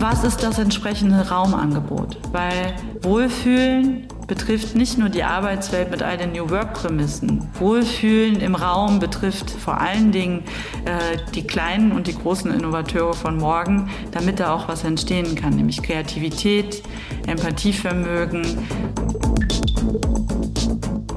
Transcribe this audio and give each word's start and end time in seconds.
Was 0.00 0.24
ist 0.24 0.42
das 0.42 0.58
entsprechende 0.58 1.28
Raumangebot? 1.28 2.18
Weil 2.32 2.74
Wohlfühlen 3.02 4.06
betrifft 4.28 4.76
nicht 4.76 4.98
nur 4.98 5.08
die 5.08 5.24
Arbeitswelt 5.24 5.90
mit 5.90 6.02
all 6.02 6.16
den 6.16 6.32
New 6.32 6.50
Work-Prämissen. 6.50 7.48
Wohlfühlen 7.58 8.40
im 8.40 8.54
Raum 8.54 9.00
betrifft 9.00 9.50
vor 9.50 9.80
allen 9.80 10.12
Dingen 10.12 10.44
äh, 10.84 11.16
die 11.34 11.46
kleinen 11.46 11.92
und 11.92 12.06
die 12.06 12.14
großen 12.14 12.52
Innovateure 12.52 13.14
von 13.14 13.38
morgen, 13.38 13.90
damit 14.12 14.38
da 14.38 14.54
auch 14.54 14.68
was 14.68 14.84
entstehen 14.84 15.34
kann, 15.34 15.56
nämlich 15.56 15.82
Kreativität, 15.82 16.82
Empathievermögen 17.26 18.68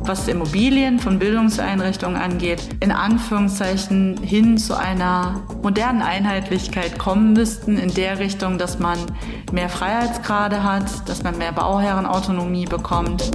was 0.03 0.27
Immobilien 0.27 0.99
von 0.99 1.19
Bildungseinrichtungen 1.19 2.19
angeht, 2.19 2.61
in 2.79 2.91
Anführungszeichen 2.91 4.17
hin 4.23 4.57
zu 4.57 4.77
einer 4.77 5.41
modernen 5.61 6.01
Einheitlichkeit 6.01 6.97
kommen 6.97 7.33
müssten, 7.33 7.77
in 7.77 7.93
der 7.93 8.19
Richtung, 8.19 8.57
dass 8.57 8.79
man 8.79 8.97
mehr 9.51 9.69
Freiheitsgrade 9.69 10.63
hat, 10.63 11.07
dass 11.07 11.23
man 11.23 11.37
mehr 11.37 11.51
Bauherrenautonomie 11.51 12.65
bekommt. 12.65 13.31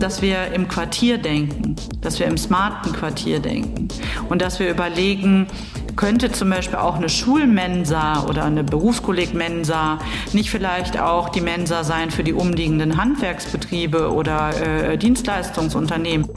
Dass 0.00 0.20
wir 0.20 0.52
im 0.52 0.68
Quartier 0.68 1.18
denken, 1.18 1.76
dass 2.00 2.18
wir 2.18 2.26
im 2.26 2.36
smarten 2.36 2.92
Quartier 2.92 3.40
denken 3.40 3.88
und 4.28 4.42
dass 4.42 4.58
wir 4.58 4.70
überlegen, 4.70 5.46
könnte 5.96 6.32
zum 6.32 6.50
Beispiel 6.50 6.78
auch 6.78 6.96
eine 6.96 7.08
Schulmensa 7.08 8.24
oder 8.24 8.44
eine 8.44 8.64
Berufskollegmensa 8.64 9.98
nicht 10.32 10.50
vielleicht 10.50 10.98
auch 10.98 11.28
die 11.28 11.40
Mensa 11.40 11.84
sein 11.84 12.10
für 12.10 12.24
die 12.24 12.32
umliegenden 12.32 12.96
Handwerksbetriebe 12.96 14.12
oder 14.12 14.90
äh, 14.90 14.98
Dienstleistungsunternehmen? 14.98 16.28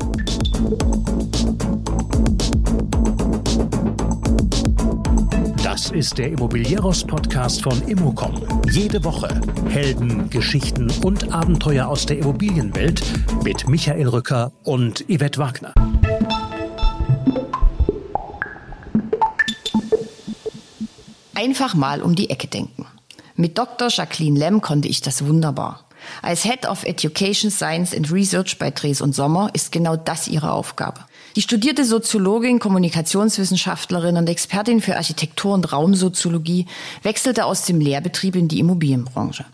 Das 5.63 5.91
ist 5.91 6.17
der 6.17 6.31
Immobilieros-Podcast 6.31 7.62
von 7.62 7.81
Immocom. 7.84 8.41
Jede 8.71 9.04
Woche 9.04 9.29
Helden, 9.70 10.29
Geschichten 10.29 10.91
und 11.04 11.32
Abenteuer 11.32 11.87
aus 11.87 12.05
der 12.05 12.17
Immobilienwelt 12.17 13.01
mit 13.43 13.70
Michael 13.70 14.07
Rücker 14.07 14.51
und 14.63 15.05
Yvette 15.07 15.39
Wagner. 15.39 15.73
Einfach 21.38 21.76
mal 21.76 22.02
um 22.02 22.16
die 22.16 22.32
Ecke 22.32 22.48
denken. 22.48 22.88
Mit 23.35 23.60
Dr. 23.60 23.90
Jacqueline 23.90 24.40
Lem 24.40 24.60
konnte 24.60 24.88
ich 24.88 25.02
das 25.02 25.24
wunderbar. 25.24 25.85
Als 26.24 26.41
Head 26.41 26.68
of 26.68 26.84
Education 26.84 27.52
Science 27.52 27.96
and 27.96 28.12
Research 28.12 28.57
bei 28.57 28.71
Dres 28.71 29.02
und 29.02 29.13
Sommer 29.13 29.52
ist 29.54 29.71
genau 29.71 29.96
das 29.96 30.27
ihre 30.27 30.52
Aufgabe. 30.52 31.02
Die 31.35 31.44
studierte 31.44 31.85
Soziologin, 31.85 32.57
Kommunikationswissenschaftlerin 32.57 34.18
und 34.18 34.27
Expertin 34.27 34.82
für 34.82 34.96
Architektur 34.96 35.54
und 35.54 35.71
Raumsoziologie 35.71 36.66
wechselte 37.04 37.46
aus 37.46 37.66
dem 37.66 37.79
Lehrbetrieb 37.79 38.35
in 38.35 38.48
die 38.48 38.57
Immobilienbranche. 38.57 39.46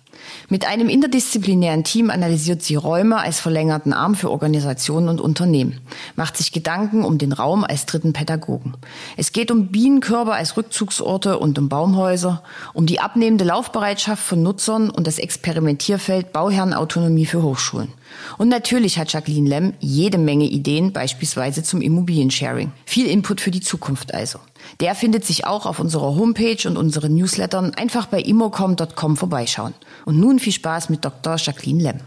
Mit 0.49 0.67
einem 0.67 0.89
interdisziplinären 0.89 1.83
Team 1.83 2.09
analysiert 2.09 2.61
sie 2.61 2.75
Räume 2.75 3.17
als 3.17 3.39
verlängerten 3.39 3.93
Arm 3.93 4.15
für 4.15 4.29
Organisationen 4.29 5.09
und 5.09 5.21
Unternehmen, 5.21 5.79
macht 6.15 6.37
sich 6.37 6.51
Gedanken 6.51 7.03
um 7.03 7.17
den 7.17 7.31
Raum 7.31 7.63
als 7.63 7.85
dritten 7.85 8.13
Pädagogen. 8.13 8.73
Es 9.17 9.31
geht 9.31 9.51
um 9.51 9.67
Bienenkörper 9.67 10.33
als 10.33 10.57
Rückzugsorte 10.57 11.39
und 11.39 11.57
um 11.59 11.69
Baumhäuser, 11.69 12.43
um 12.73 12.85
die 12.85 12.99
abnehmende 12.99 13.45
Laufbereitschaft 13.45 14.23
von 14.23 14.43
Nutzern 14.43 14.89
und 14.89 15.07
das 15.07 15.19
Experimentierfeld 15.19 16.33
Bauherrenautonomie 16.33 17.25
für 17.25 17.41
Hochschulen. 17.41 17.89
Und 18.37 18.49
natürlich 18.49 18.97
hat 18.97 19.11
Jacqueline 19.11 19.49
Lem 19.49 19.73
jede 19.79 20.17
Menge 20.17 20.45
Ideen, 20.45 20.93
beispielsweise 20.93 21.63
zum 21.63 21.81
Immobiliensharing. 21.81 22.71
Viel 22.85 23.07
Input 23.07 23.41
für 23.41 23.51
die 23.51 23.61
Zukunft 23.61 24.13
also. 24.13 24.39
Der 24.79 24.95
findet 24.95 25.25
sich 25.25 25.45
auch 25.45 25.65
auf 25.65 25.79
unserer 25.79 26.15
Homepage 26.15 26.67
und 26.67 26.77
unseren 26.77 27.15
Newslettern. 27.15 27.73
Einfach 27.75 28.07
bei 28.07 28.21
immocom.com 28.21 29.17
vorbeischauen. 29.17 29.73
Und 30.05 30.19
nun 30.19 30.39
viel 30.39 30.53
Spaß 30.53 30.89
mit 30.89 31.03
Dr. 31.05 31.35
Jacqueline 31.37 31.83
Lem. 31.83 31.99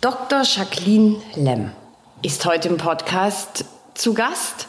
Dr. 0.00 0.42
Jacqueline 0.42 1.16
Lem 1.34 1.70
ist 2.20 2.44
heute 2.44 2.68
im 2.68 2.76
Podcast 2.76 3.64
zu 3.94 4.12
Gast. 4.12 4.68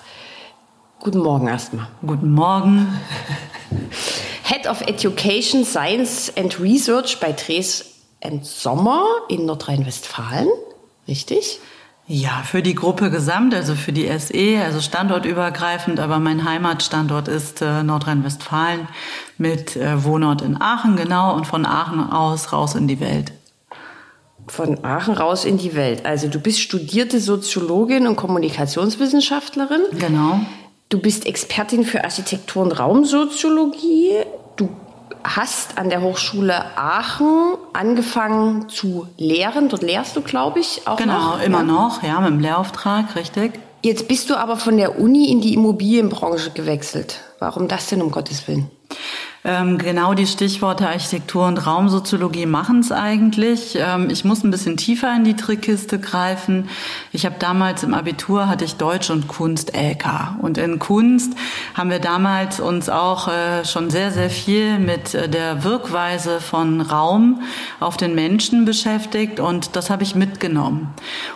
Guten 0.99 1.19
Morgen 1.19 1.47
erstmal. 1.47 1.87
Guten 2.05 2.31
Morgen. 2.31 2.87
Head 4.43 4.67
of 4.67 4.81
Education, 4.81 5.65
Science 5.65 6.31
and 6.37 6.59
Research 6.59 7.19
bei 7.19 7.31
Dres 7.31 7.85
Sommer 8.41 9.05
in 9.29 9.45
Nordrhein-Westfalen. 9.45 10.47
Richtig? 11.07 11.59
Ja, 12.07 12.43
für 12.43 12.61
die 12.61 12.75
Gruppe 12.75 13.09
gesamt, 13.09 13.55
also 13.55 13.73
für 13.73 13.91
die 13.91 14.07
SE, 14.19 14.63
also 14.63 14.79
standortübergreifend, 14.79 15.99
aber 15.99 16.19
mein 16.19 16.47
Heimatstandort 16.47 17.27
ist 17.27 17.63
äh, 17.63 17.81
Nordrhein-Westfalen 17.81 18.87
mit 19.39 19.75
äh, 19.75 20.03
Wohnort 20.03 20.43
in 20.43 20.61
Aachen, 20.61 20.97
genau, 20.97 21.35
und 21.35 21.47
von 21.47 21.65
Aachen 21.65 22.11
aus 22.11 22.53
raus 22.53 22.75
in 22.75 22.87
die 22.87 22.99
Welt. 22.99 23.31
Von 24.47 24.83
Aachen 24.85 25.15
raus 25.15 25.45
in 25.45 25.57
die 25.57 25.73
Welt. 25.73 26.05
Also 26.05 26.27
du 26.27 26.39
bist 26.39 26.59
studierte 26.59 27.19
Soziologin 27.19 28.05
und 28.05 28.15
Kommunikationswissenschaftlerin. 28.15 29.81
Genau. 29.97 30.41
Du 30.89 30.99
bist 30.99 31.25
Expertin 31.25 31.83
für 31.83 32.03
Architektur 32.03 32.61
und 32.61 32.71
Raumsoziologie. 32.71 34.11
Hast 35.27 35.79
an 35.79 35.89
der 35.89 36.01
Hochschule 36.01 36.77
Aachen 36.77 37.57
angefangen 37.73 38.69
zu 38.69 39.07
lehren. 39.17 39.69
Dort 39.69 39.81
lehrst 39.81 40.15
du, 40.15 40.21
glaube 40.21 40.59
ich, 40.59 40.83
auch 40.85 40.97
genau, 40.97 41.13
noch. 41.13 41.31
Genau, 41.33 41.45
immer 41.45 41.63
noch, 41.63 42.03
ja, 42.03 42.19
mit 42.19 42.29
dem 42.29 42.39
Lehrauftrag, 42.39 43.15
richtig. 43.15 43.53
Jetzt 43.81 44.07
bist 44.07 44.29
du 44.29 44.35
aber 44.35 44.57
von 44.57 44.77
der 44.77 44.99
Uni 44.99 45.31
in 45.31 45.41
die 45.41 45.55
Immobilienbranche 45.55 46.51
gewechselt. 46.51 47.21
Warum 47.39 47.67
das 47.67 47.87
denn 47.87 48.03
um 48.03 48.11
Gottes 48.11 48.47
Willen? 48.47 48.69
Ähm, 49.47 49.77
genau 49.77 50.15
die 50.15 50.25
Stichworte 50.25 50.87
Architektur 50.87 51.45
und 51.45 51.59
Raumsoziologie 51.67 52.47
machen 52.47 52.79
es 52.79 52.91
eigentlich. 52.91 53.77
Ähm, 53.79 54.09
ich 54.09 54.25
muss 54.25 54.43
ein 54.43 54.49
bisschen 54.49 54.75
tiefer 54.75 55.15
in 55.15 55.23
die 55.23 55.35
Trickkiste 55.35 55.99
greifen. 55.99 56.67
Ich 57.11 57.27
habe 57.27 57.35
damals 57.37 57.83
im 57.83 57.93
Abitur 57.93 58.49
hatte 58.49 58.65
ich 58.65 58.77
Deutsch 58.77 59.11
und 59.11 59.27
Kunst 59.27 59.73
LK 59.75 60.37
und 60.41 60.57
in 60.57 60.79
Kunst 60.79 61.33
haben 61.75 61.91
wir 61.91 61.99
damals 61.99 62.59
uns 62.59 62.89
auch 62.89 63.27
äh, 63.27 63.63
schon 63.65 63.91
sehr 63.91 64.09
sehr 64.09 64.31
viel 64.31 64.79
mit 64.79 65.13
äh, 65.13 65.29
der 65.29 65.63
Wirkweise 65.63 66.41
von 66.41 66.81
Raum 66.81 67.43
auf 67.79 67.97
den 67.97 68.15
Menschen 68.15 68.65
beschäftigt 68.65 69.39
und 69.39 69.75
das 69.75 69.91
habe 69.91 70.01
ich 70.01 70.15
mitgenommen. 70.15 70.91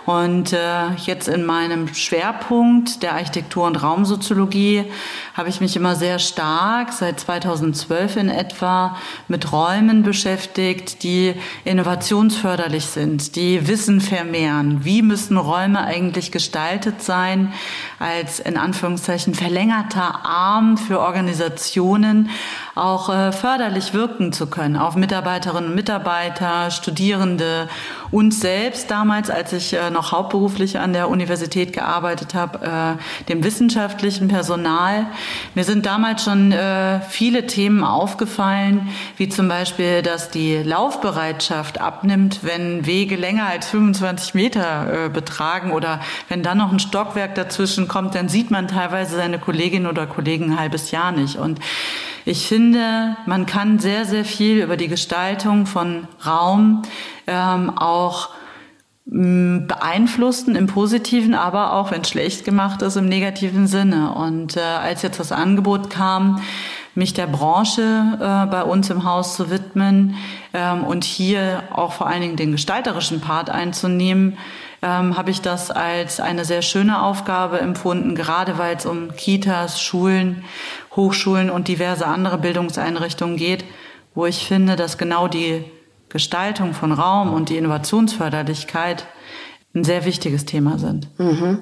Und 0.08 0.52
äh, 0.52 0.96
jetzt 1.06 1.28
in 1.28 1.46
meinem 1.46 1.94
Schwerpunkt 1.94 3.04
der 3.04 3.14
Architektur 3.14 3.68
und 3.68 3.76
Raumsoziologie 3.76 4.86
habe 5.36 5.50
ich 5.50 5.62
mich 5.62 5.76
immer 5.76 5.96
sehr 5.96 6.18
stark 6.18 6.92
seit 6.92 7.20
2012 7.20 7.99
2012 8.00 8.16
in 8.18 8.30
etwa 8.30 8.98
mit 9.28 9.52
Räumen 9.52 10.04
beschäftigt, 10.04 11.04
die 11.04 11.34
innovationsförderlich 11.66 12.86
sind, 12.86 13.36
die 13.36 13.68
Wissen 13.68 14.00
vermehren. 14.00 14.86
Wie 14.86 15.02
müssen 15.02 15.38
Räume 15.38 15.84
eigentlich 15.84 16.32
gestaltet 16.32 17.02
sein 17.02 17.52
als 18.00 18.40
in 18.40 18.58
Anführungszeichen 18.58 19.34
verlängerter 19.36 20.26
Arm 20.26 20.78
für 20.78 21.00
Organisationen, 21.00 22.30
auch 22.80 23.10
äh, 23.10 23.32
förderlich 23.32 23.94
wirken 23.94 24.32
zu 24.32 24.48
können 24.48 24.78
auf 24.78 24.96
Mitarbeiterinnen 24.96 25.70
und 25.70 25.76
Mitarbeiter, 25.76 26.72
Studierende, 26.72 27.68
uns 28.12 28.40
selbst 28.40 28.90
damals, 28.90 29.30
als 29.30 29.54
ich 29.54 29.74
äh, 29.74 29.92
noch 29.92 30.12
hauptberuflich 30.12 30.80
an 30.80 30.94
der 30.94 31.10
Universität 31.10 31.74
gearbeitet 31.74 32.34
habe, 32.34 32.98
äh, 32.98 33.26
dem 33.30 33.44
wissenschaftlichen 33.44 34.28
Personal. 34.28 35.06
Mir 35.54 35.64
sind 35.64 35.86
damals 35.86 36.24
schon 36.24 36.52
äh, 36.52 37.02
viele 37.02 37.46
Themen 37.46 37.84
aufgefallen, 37.84 38.90
wie 39.18 39.30
zum 39.30 39.48
Beispiel, 39.48 40.02
dass 40.02 40.32
die 40.32 40.58
Laufbereitschaft 40.58 41.80
abnimmt, 41.80 42.40
wenn 42.44 42.86
Wege 42.86 43.16
länger 43.16 43.48
als 43.48 43.68
25 43.68 44.34
Meter 44.34 45.06
äh, 45.06 45.10
betragen 45.10 45.72
oder 45.72 46.00
wenn 46.30 46.42
dann 46.42 46.58
noch 46.58 46.72
ein 46.72 46.80
Stockwerk 46.80 47.36
dazwischen 47.36 47.88
kommt, 47.88 48.16
dann 48.16 48.30
sieht 48.30 48.50
man 48.50 48.68
teilweise 48.68 49.18
seine 49.18 49.38
Kolleginnen 49.40 49.88
oder 49.88 50.08
Kollegen 50.08 50.52
ein 50.52 50.60
halbes 50.60 50.92
Jahr 50.92 51.12
nicht. 51.12 51.36
Und 51.36 51.60
ich 52.26 52.48
finde, 52.48 53.16
man 53.26 53.46
kann 53.46 53.80
sehr, 53.80 54.06
sehr 54.06 54.26
viel 54.26 54.62
über 54.62 54.78
die 54.78 54.88
Gestaltung 54.88 55.66
von 55.66 56.08
Raum 56.26 56.84
ähm, 57.28 57.78
auch 57.78 58.30
mm, 59.06 59.68
beeinflussen 59.68 60.56
im 60.56 60.68
positiven, 60.68 61.34
aber 61.34 61.74
auch 61.74 61.92
wenn 61.92 62.04
schlecht 62.04 62.46
gemacht 62.46 62.82
ist 62.82 62.96
im 62.96 63.08
negativen 63.08 63.68
Sinne. 63.68 64.14
Und 64.14 64.58
äh, 64.58 64.62
als 64.62 65.02
jetzt 65.02 65.20
das 65.20 65.32
Angebot 65.32 65.90
kam, 65.90 66.42
mich 66.96 67.14
der 67.14 67.28
Branche 67.28 68.18
äh, 68.20 68.46
bei 68.52 68.64
uns 68.64 68.90
im 68.90 69.06
Haus 69.06 69.36
zu 69.36 69.50
widmen 69.50 70.16
ähm, 70.54 70.84
und 70.84 71.04
hier 71.04 71.64
auch 71.72 71.94
vor 71.94 72.08
allen 72.08 72.22
Dingen 72.22 72.36
den 72.36 72.52
gestalterischen 72.52 73.22
Part 73.22 73.50
einzunehmen, 73.50 74.38
ähm, 74.82 75.18
habe 75.18 75.32
ich 75.32 75.42
das 75.42 75.72
als 75.72 76.20
eine 76.20 76.46
sehr 76.46 76.62
schöne 76.62 77.02
Aufgabe 77.02 77.60
empfunden, 77.60 78.16
gerade 78.16 78.58
weil 78.58 78.76
es 78.78 78.86
um 78.86 79.16
Kitas, 79.16 79.82
Schulen, 79.82 80.44
Hochschulen 80.96 81.50
und 81.50 81.68
diverse 81.68 82.06
andere 82.06 82.38
Bildungseinrichtungen 82.38 83.38
geht, 83.38 83.66
wo 84.16 84.26
ich 84.26 84.48
finde, 84.48 84.76
dass 84.76 84.98
genau 84.98 85.28
die 85.28 85.64
Gestaltung 86.10 86.74
von 86.74 86.92
Raum 86.92 87.34
und 87.34 87.50
die 87.50 87.58
Innovationsförderlichkeit 87.58 89.06
ein 89.76 89.84
sehr 89.84 90.04
wichtiges 90.04 90.46
Thema 90.46 90.80
sind. 90.80 91.08
Mhm. 91.20 91.60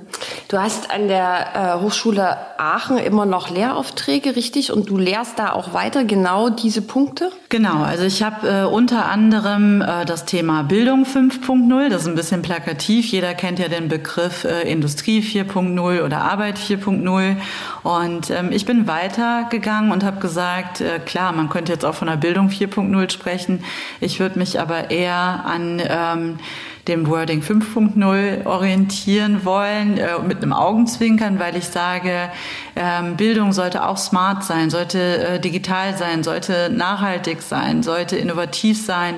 Du 0.47 0.57
hast 0.57 0.91
an 0.91 1.09
der 1.09 1.75
äh, 1.75 1.81
Hochschule 1.81 2.37
Aachen 2.57 2.97
immer 2.97 3.25
noch 3.25 3.49
Lehraufträge, 3.49 4.37
richtig? 4.37 4.71
Und 4.71 4.89
du 4.89 4.97
lehrst 4.97 5.37
da 5.37 5.51
auch 5.51 5.73
weiter 5.73 6.05
genau 6.05 6.47
diese 6.49 6.81
Punkte? 6.81 7.33
Genau, 7.49 7.83
also 7.83 8.05
ich 8.05 8.23
habe 8.23 8.47
äh, 8.47 8.63
unter 8.63 9.07
anderem 9.07 9.81
äh, 9.81 10.05
das 10.05 10.23
Thema 10.23 10.63
Bildung 10.63 11.03
5.0, 11.03 11.89
das 11.89 12.03
ist 12.03 12.07
ein 12.07 12.15
bisschen 12.15 12.41
plakativ. 12.41 13.11
Jeder 13.11 13.33
kennt 13.33 13.59
ja 13.59 13.67
den 13.67 13.89
Begriff 13.89 14.45
äh, 14.45 14.61
Industrie 14.71 15.19
4.0 15.19 16.01
oder 16.01 16.21
Arbeit 16.21 16.57
4.0. 16.57 17.35
Und 17.83 18.29
ähm, 18.29 18.53
ich 18.53 18.65
bin 18.65 18.87
weitergegangen 18.87 19.91
und 19.91 20.05
habe 20.05 20.21
gesagt, 20.21 20.79
äh, 20.79 20.99
klar, 20.99 21.33
man 21.33 21.49
könnte 21.49 21.73
jetzt 21.73 21.83
auch 21.83 21.95
von 21.95 22.07
der 22.07 22.15
Bildung 22.15 22.47
4.0 22.47 23.11
sprechen. 23.11 23.65
Ich 23.99 24.21
würde 24.21 24.39
mich 24.39 24.61
aber 24.61 24.91
eher 24.91 25.43
an 25.45 25.81
ähm, 25.85 26.39
dem 26.87 27.07
Wording 27.07 27.41
5.0 27.41 28.45
orientieren 28.45 29.45
wollen, 29.45 29.97
äh, 29.97 30.19
mit 30.19 30.37
einem 30.37 30.53
Augenzwinkern, 30.53 31.39
weil 31.39 31.55
ich 31.55 31.65
sage, 31.65 32.29
ähm, 32.75 33.15
Bildung 33.17 33.53
sollte 33.53 33.85
auch 33.85 33.97
smart 33.97 34.43
sein, 34.43 34.69
sollte 34.69 34.99
äh, 34.99 35.39
digital 35.39 35.97
sein, 35.97 36.23
sollte 36.23 36.69
nachhaltig 36.69 37.41
sein, 37.41 37.83
sollte 37.83 38.17
innovativ 38.17 38.83
sein 38.83 39.15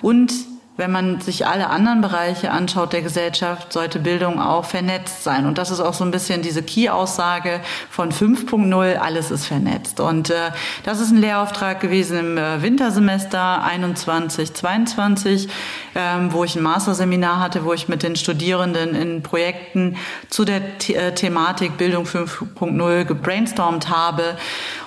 und 0.00 0.32
wenn 0.78 0.90
man 0.90 1.20
sich 1.20 1.46
alle 1.46 1.68
anderen 1.68 2.00
Bereiche 2.00 2.50
anschaut 2.50 2.94
der 2.94 3.02
Gesellschaft, 3.02 3.72
sollte 3.72 3.98
Bildung 3.98 4.40
auch 4.40 4.64
vernetzt 4.64 5.22
sein. 5.22 5.44
Und 5.44 5.58
das 5.58 5.70
ist 5.70 5.80
auch 5.80 5.92
so 5.92 6.02
ein 6.02 6.10
bisschen 6.10 6.40
diese 6.40 6.62
Key-Aussage 6.62 7.60
von 7.90 8.10
5.0, 8.10 8.96
alles 8.96 9.30
ist 9.30 9.44
vernetzt. 9.44 10.00
Und 10.00 10.30
äh, 10.30 10.50
das 10.82 10.98
ist 10.98 11.10
ein 11.10 11.18
Lehrauftrag 11.18 11.80
gewesen 11.80 12.18
im 12.18 12.38
äh, 12.38 12.62
Wintersemester 12.62 13.62
21, 13.62 14.54
22, 14.54 15.48
ähm, 15.94 16.32
wo 16.32 16.44
ich 16.44 16.56
ein 16.56 16.62
Masterseminar 16.62 17.40
hatte, 17.40 17.64
wo 17.64 17.72
ich 17.72 17.88
mit 17.88 18.02
den 18.02 18.16
Studierenden 18.16 18.94
in 18.94 19.22
Projekten 19.22 19.96
zu 20.30 20.44
der 20.44 20.62
The 20.80 20.94
äh, 20.94 21.14
Thematik 21.14 21.76
Bildung 21.76 22.04
5.0 22.04 23.04
gebrainstormt 23.04 23.88
habe. 23.88 24.36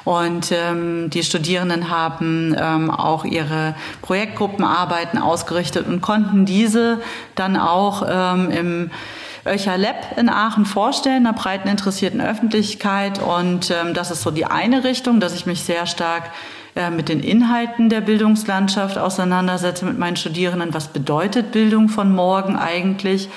Und 0.04 0.52
ähm, 0.52 1.10
die 1.10 1.24
Studierenden 1.24 1.90
haben 1.90 2.56
ähm, 2.57 2.92
auch 2.92 3.25
ihre 3.25 3.75
Projektgruppenarbeiten 4.02 5.19
ausgerichtet 5.19 5.88
und 5.88 6.02
konnten 6.02 6.46
diese 6.46 7.00
dann 7.36 7.58
auch 7.58 8.04
ähm, 8.08 8.51
im 8.51 8.92
Öcher 9.46 9.78
Lab 9.78 10.18
in 10.18 10.28
Aachen 10.28 10.66
vorstellen, 10.66 11.28
einer 11.28 11.34
breiten 11.34 11.68
interessierten 11.68 12.19
Öffentlichkeit. 12.19 13.22
Und 13.22 13.69
ähm, 13.69 13.94
das 13.94 14.10
ist 14.10 14.24
so 14.24 14.31
die 14.31 14.46
eine 14.46 14.84
Richtung, 14.84 15.19
dass 15.19 15.36
ich 15.36 15.46
mich 15.46 15.63
sehr 15.63 15.86
stark 15.86 16.31
äh, 16.75 16.89
mit 16.89 17.07
den 17.07 17.22
Inhalten 17.22 17.89
der 17.89 18.01
Bildungslandschaft 18.01 18.98
auseinandersetze 18.98 19.86
mit 19.86 19.98
meinen 19.98 20.18
Studierenden. 20.18 20.74
Was 20.74 20.89
bedeutet 20.89 21.51
Bildung 21.51 21.88
von 21.88 22.13
morgen 22.13 22.57
eigentlich? 22.57 23.30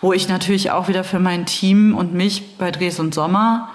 Wo 0.00 0.12
ich 0.12 0.28
natürlich 0.28 0.72
auch 0.72 0.88
wieder 0.88 1.04
für 1.04 1.20
mein 1.20 1.46
Team 1.46 1.96
und 1.96 2.14
mich 2.14 2.58
bei 2.58 2.70
Dres 2.72 2.98
und 2.98 3.14
Sommer 3.14 3.70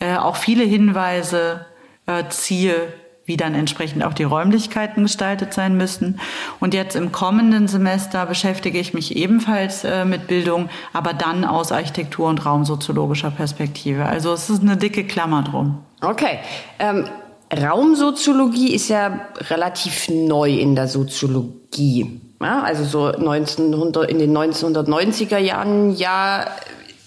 äh, 0.00 0.16
auch 0.16 0.36
viele 0.36 0.64
Hinweise 0.64 1.66
äh, 2.06 2.24
ziehe, 2.30 2.92
wie 3.26 3.36
dann 3.36 3.54
entsprechend 3.54 4.02
auch 4.02 4.14
die 4.14 4.24
Räumlichkeiten 4.24 5.02
gestaltet 5.02 5.52
sein 5.52 5.76
müssen. 5.76 6.18
Und 6.58 6.72
jetzt 6.72 6.96
im 6.96 7.12
kommenden 7.12 7.68
Semester 7.68 8.24
beschäftige 8.24 8.78
ich 8.78 8.94
mich 8.94 9.14
ebenfalls 9.14 9.84
äh, 9.84 10.06
mit 10.06 10.26
Bildung, 10.26 10.70
aber 10.94 11.12
dann 11.12 11.44
aus 11.44 11.70
Architektur- 11.70 12.28
und 12.28 12.46
raumsoziologischer 12.46 13.30
Perspektive. 13.30 14.06
Also 14.06 14.32
es 14.32 14.48
ist 14.48 14.62
eine 14.62 14.78
dicke 14.78 15.04
Klammer 15.04 15.42
drum. 15.42 15.80
Okay. 16.00 16.38
Ähm, 16.78 17.04
Raumsoziologie 17.52 18.74
ist 18.74 18.88
ja 18.88 19.28
relativ 19.50 20.08
neu 20.08 20.50
in 20.50 20.74
der 20.74 20.88
Soziologie. 20.88 22.20
Ja, 22.40 22.62
also 22.62 22.84
so 22.84 23.06
1900, 23.06 24.10
in 24.10 24.18
den 24.18 24.36
1990er 24.36 25.38
Jahren, 25.38 25.96
ja, 25.96 26.46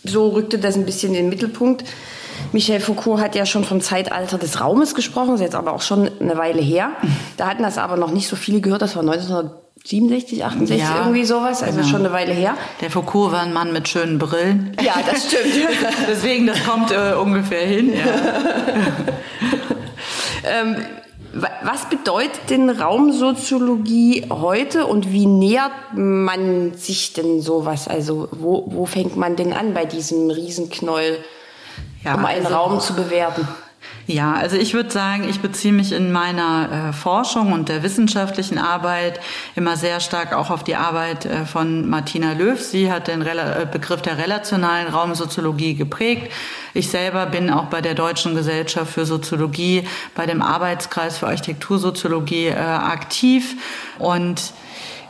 so 0.03 0.29
rückte 0.29 0.57
das 0.57 0.75
ein 0.75 0.85
bisschen 0.85 1.09
in 1.09 1.23
den 1.23 1.29
Mittelpunkt. 1.29 1.85
Michel 2.53 2.79
Foucault 2.79 3.21
hat 3.21 3.35
ja 3.35 3.45
schon 3.45 3.63
vom 3.63 3.81
Zeitalter 3.81 4.37
des 4.37 4.59
Raumes 4.59 4.95
gesprochen, 4.95 5.35
ist 5.35 5.41
jetzt 5.41 5.55
aber 5.55 5.73
auch 5.73 5.81
schon 5.81 6.09
eine 6.19 6.37
Weile 6.37 6.61
her. 6.61 6.91
Da 7.37 7.47
hatten 7.47 7.63
das 7.63 7.77
aber 7.77 7.95
noch 7.97 8.11
nicht 8.11 8.27
so 8.27 8.35
viele 8.35 8.59
gehört, 8.61 8.81
das 8.81 8.95
war 8.95 9.03
1967, 9.03 10.43
68, 10.43 10.81
ja, 10.81 10.97
irgendwie 10.99 11.23
sowas, 11.23 11.63
also 11.63 11.77
genau. 11.77 11.87
schon 11.87 11.99
eine 12.01 12.11
Weile 12.11 12.33
her. 12.33 12.55
Der 12.81 12.89
Foucault 12.89 13.31
war 13.31 13.41
ein 13.41 13.53
Mann 13.53 13.71
mit 13.71 13.87
schönen 13.87 14.17
Brillen. 14.17 14.75
Ja, 14.83 14.95
das 15.09 15.27
stimmt. 15.27 15.53
Deswegen, 16.09 16.47
das 16.47 16.61
kommt 16.65 16.91
äh, 16.91 17.13
ungefähr 17.13 17.65
hin. 17.65 17.93
Ja. 17.93 18.05
ähm, 20.43 20.75
was 21.63 21.89
bedeutet 21.89 22.49
denn 22.49 22.69
Raumsoziologie 22.69 24.25
heute 24.29 24.85
und 24.85 25.11
wie 25.11 25.25
nähert 25.25 25.71
man 25.93 26.73
sich 26.73 27.13
denn 27.13 27.41
sowas? 27.41 27.87
Also 27.87 28.27
wo, 28.31 28.65
wo 28.67 28.85
fängt 28.85 29.15
man 29.15 29.35
denn 29.35 29.53
an 29.53 29.73
bei 29.73 29.85
diesem 29.85 30.29
Riesenknäuel? 30.29 31.23
ja, 32.03 32.15
um 32.15 32.25
einen 32.25 32.45
also, 32.45 32.57
Raum 32.57 32.79
zu 32.79 32.93
bewerten? 32.93 33.47
Ja, 34.07 34.33
also 34.33 34.57
ich 34.57 34.73
würde 34.73 34.89
sagen, 34.89 35.29
ich 35.29 35.41
beziehe 35.41 35.73
mich 35.73 35.91
in 35.91 36.11
meiner 36.11 36.89
äh, 36.89 36.93
Forschung 36.93 37.53
und 37.53 37.69
der 37.69 37.83
wissenschaftlichen 37.83 38.57
Arbeit 38.57 39.19
immer 39.55 39.77
sehr 39.77 39.99
stark 39.99 40.33
auch 40.33 40.49
auf 40.49 40.63
die 40.63 40.75
Arbeit 40.75 41.25
äh, 41.25 41.45
von 41.45 41.87
Martina 41.87 42.33
Löw. 42.33 42.59
Sie 42.59 42.91
hat 42.91 43.07
den 43.07 43.21
Rel 43.21 43.37
äh, 43.37 43.67
Begriff 43.71 44.01
der 44.01 44.17
relationalen 44.17 44.87
Raumsoziologie 44.87 45.75
geprägt. 45.75 46.31
Ich 46.73 46.89
selber 46.89 47.25
bin 47.27 47.49
auch 47.51 47.65
bei 47.65 47.81
der 47.81 47.93
Deutschen 47.93 48.33
Gesellschaft 48.33 48.91
für 48.91 49.05
Soziologie, 49.05 49.83
bei 50.15 50.25
dem 50.25 50.41
Arbeitskreis 50.41 51.19
für 51.19 51.27
Architektursoziologie 51.27 52.47
äh, 52.47 52.55
aktiv. 52.55 53.55
Und 53.99 54.53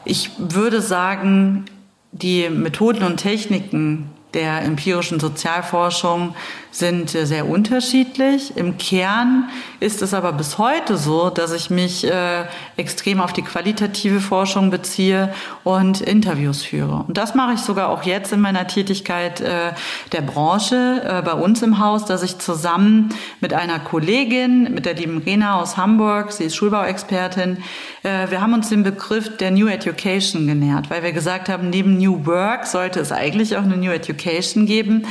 ich 0.04 0.32
würde 0.38 0.82
sagen, 0.82 1.66
die 2.12 2.50
Methoden 2.50 3.04
und 3.04 3.18
Techniken, 3.18 4.10
der 4.34 4.62
empirischen 4.64 5.20
Sozialforschung 5.20 6.36
sind 6.72 7.10
sehr 7.10 7.50
unterschiedlich. 7.50 8.56
Im 8.56 8.78
Kern 8.78 9.50
ist 9.82 10.02
es 10.02 10.14
aber 10.14 10.32
bis 10.32 10.58
heute 10.58 10.96
so, 10.96 11.30
dass 11.30 11.52
ich 11.52 11.70
mich 11.70 12.10
äh, 12.10 12.46
extrem 12.78 13.20
auf 13.20 13.34
die 13.34 13.42
qualitative 13.42 14.22
Forschung 14.22 14.70
beziehe 14.70 15.34
und 15.66 16.00
Interviews 16.00 16.64
führe. 16.64 17.04
Und 17.08 17.18
das 17.18 17.36
mache 17.36 17.54
ich 17.54 17.60
sogar 17.60 17.90
auch 17.90 18.04
jetzt 18.04 18.32
in 18.32 18.40
meiner 18.40 18.68
Tätigkeit 18.68 19.42
äh, 19.42 19.74
der 20.14 20.22
Branche 20.22 21.02
äh, 21.06 21.22
bei 21.22 21.34
uns 21.34 21.62
im 21.62 21.80
Haus, 21.80 22.06
dass 22.06 22.24
ich 22.24 22.38
zusammen 22.38 23.10
mit 23.42 23.54
einer 23.54 23.80
Kollegin, 23.80 24.74
mit 24.74 24.86
der 24.86 24.94
lieben 24.94 25.18
Rena 25.18 25.60
aus 25.60 25.76
Hamburg, 25.76 26.32
sie 26.32 26.46
ist 26.46 26.56
Schulbauexpertin, 26.56 27.58
äh, 28.04 28.30
wir 28.30 28.40
haben 28.40 28.54
uns 28.54 28.70
den 28.70 28.84
Begriff 28.84 29.36
der 29.36 29.52
New 29.52 29.68
Education 29.68 30.48
genährt, 30.48 30.90
weil 30.90 31.04
wir 31.04 31.12
gesagt 31.12 31.50
haben, 31.50 31.70
neben 31.70 31.98
New 31.98 32.26
Work 32.26 32.66
sollte 32.66 33.02
es 33.02 33.12
eigentlich 33.12 33.58
auch 33.58 33.64
eine 33.64 33.76
New 33.76 33.92
Education 33.92 34.21
geben. 34.66 35.06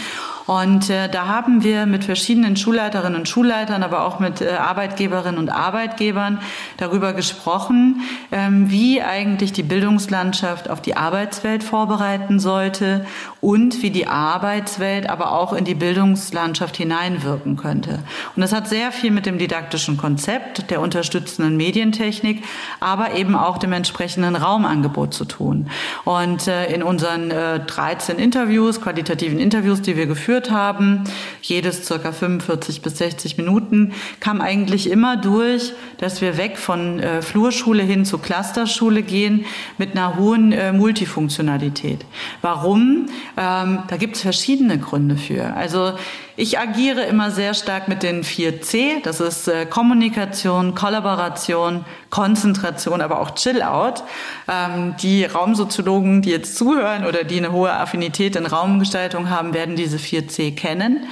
Und 0.50 0.90
äh, 0.90 1.08
da 1.08 1.28
haben 1.28 1.62
wir 1.62 1.86
mit 1.86 2.02
verschiedenen 2.02 2.56
Schulleiterinnen 2.56 3.20
und 3.20 3.28
Schulleitern, 3.28 3.84
aber 3.84 4.04
auch 4.04 4.18
mit 4.18 4.40
äh, 4.40 4.48
Arbeitgeberinnen 4.48 5.38
und 5.38 5.48
Arbeitgebern 5.48 6.40
darüber 6.76 7.12
gesprochen, 7.12 8.00
ähm, 8.32 8.68
wie 8.68 9.00
eigentlich 9.00 9.52
die 9.52 9.62
Bildungslandschaft 9.62 10.68
auf 10.68 10.82
die 10.82 10.96
Arbeitswelt 10.96 11.62
vorbereiten 11.62 12.40
sollte 12.40 13.06
und 13.40 13.80
wie 13.84 13.90
die 13.90 14.08
Arbeitswelt 14.08 15.08
aber 15.08 15.30
auch 15.38 15.52
in 15.52 15.64
die 15.64 15.76
Bildungslandschaft 15.76 16.76
hineinwirken 16.76 17.56
könnte. 17.56 18.00
Und 18.34 18.42
das 18.42 18.52
hat 18.52 18.66
sehr 18.66 18.90
viel 18.90 19.12
mit 19.12 19.26
dem 19.26 19.38
didaktischen 19.38 19.98
Konzept, 19.98 20.68
der 20.72 20.80
unterstützenden 20.80 21.56
Medientechnik, 21.56 22.42
aber 22.80 23.14
eben 23.14 23.36
auch 23.36 23.56
dem 23.58 23.72
entsprechenden 23.72 24.34
Raumangebot 24.34 25.14
zu 25.14 25.26
tun. 25.26 25.70
Und 26.04 26.48
äh, 26.48 26.74
in 26.74 26.82
unseren 26.82 27.30
äh, 27.30 27.60
13 27.60 28.18
Interviews, 28.18 28.80
qualitativen 28.80 29.38
Interviews, 29.38 29.80
die 29.80 29.96
wir 29.96 30.06
geführt 30.06 30.39
geführt 30.40 30.50
haben, 30.50 31.04
jedes 31.42 31.86
circa 31.86 32.12
45 32.12 32.82
bis 32.82 32.98
60 32.98 33.36
Minuten, 33.36 33.92
kam 34.20 34.40
eigentlich 34.40 34.90
immer 34.90 35.16
durch, 35.16 35.72
dass 35.98 36.20
wir 36.20 36.36
weg 36.36 36.56
von 36.56 37.00
äh, 37.00 37.22
Flurschule 37.22 37.82
hin 37.82 38.04
zu 38.04 38.18
Clusterschule 38.18 39.02
gehen 39.02 39.44
mit 39.78 39.92
einer 39.92 40.16
hohen 40.16 40.52
äh, 40.52 40.72
Multifunktionalität. 40.72 42.04
Warum? 42.42 43.06
Ähm, 43.36 43.80
da 43.88 43.96
gibt 43.98 44.16
es 44.16 44.22
verschiedene 44.22 44.78
Gründe 44.78 45.16
für. 45.16 45.54
Also 45.54 45.92
ich 46.36 46.58
agiere 46.58 47.02
immer 47.02 47.30
sehr 47.30 47.54
stark 47.54 47.88
mit 47.88 48.02
den 48.02 48.24
4C. 48.24 49.02
Das 49.02 49.20
ist 49.20 49.48
äh, 49.48 49.66
Kommunikation, 49.66 50.74
Kollaboration, 50.74 51.84
Konzentration, 52.10 53.00
aber 53.00 53.20
auch 53.20 53.32
Chill-out. 53.34 54.02
Ähm, 54.48 54.94
die 55.02 55.24
Raumsoziologen, 55.24 56.22
die 56.22 56.30
jetzt 56.30 56.56
zuhören 56.56 57.04
oder 57.04 57.24
die 57.24 57.38
eine 57.38 57.52
hohe 57.52 57.72
Affinität 57.72 58.36
in 58.36 58.46
Raumgestaltung 58.46 59.30
haben, 59.30 59.54
werden 59.54 59.76
diese 59.76 59.98
4C 59.98 60.54
kennen. 60.54 61.06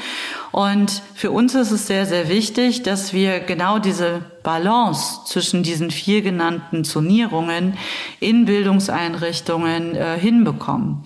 Und 0.51 1.03
für 1.15 1.31
uns 1.31 1.55
ist 1.55 1.71
es 1.71 1.87
sehr, 1.87 2.07
sehr 2.07 2.29
wichtig, 2.29 2.83
dass 2.83 3.13
wir 3.13 3.41
genau 3.41 3.79
diese 3.79 4.23
Balance 4.43 5.21
zwischen 5.27 5.63
diesen 5.63 5.91
vier 5.91 6.23
genannten 6.23 6.85
Zonierungen 6.85 7.77
in 8.19 8.47
Bildungseinrichtungen 8.47 9.95
äh, 9.95 10.19
hinbekommen. 10.19 11.05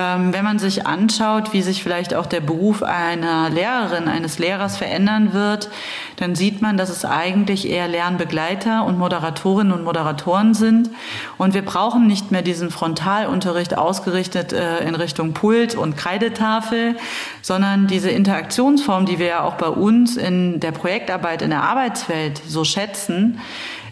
Ähm, 0.00 0.32
wenn 0.32 0.44
man 0.44 0.58
sich 0.58 0.86
anschaut, 0.86 1.52
wie 1.52 1.60
sich 1.60 1.82
vielleicht 1.82 2.14
auch 2.14 2.24
der 2.24 2.40
Beruf 2.40 2.82
einer 2.82 3.50
Lehrerin, 3.50 4.08
eines 4.08 4.38
Lehrers 4.38 4.78
verändern 4.78 5.34
wird, 5.34 5.68
dann 6.16 6.34
sieht 6.34 6.62
man, 6.62 6.78
dass 6.78 6.88
es 6.88 7.04
eigentlich 7.04 7.68
eher 7.68 7.86
Lernbegleiter 7.86 8.86
und 8.86 8.96
Moderatorinnen 8.96 9.74
und 9.74 9.84
Moderatoren 9.84 10.54
sind. 10.54 10.88
Und 11.36 11.52
wir 11.52 11.62
brauchen 11.62 12.06
nicht 12.06 12.30
mehr 12.30 12.40
diesen 12.40 12.70
Frontalunterricht 12.70 13.76
ausgerichtet 13.76 14.54
äh, 14.54 14.82
in 14.88 14.94
Richtung 14.94 15.34
Pult 15.34 15.74
und 15.74 15.98
Kreidetafel, 15.98 16.96
sondern 17.42 17.86
diese 17.86 18.08
Interaktionsform, 18.08 19.04
die 19.04 19.18
wir 19.18 19.26
ja 19.26 19.44
auch 19.44 19.56
bei 19.56 19.68
uns 19.68 20.16
in 20.16 20.60
der 20.60 20.72
Projektarbeit 20.72 21.42
in 21.42 21.50
der 21.50 21.62
Arbeitswelt 21.62 22.40
so 22.46 22.64
schätzen, 22.64 23.38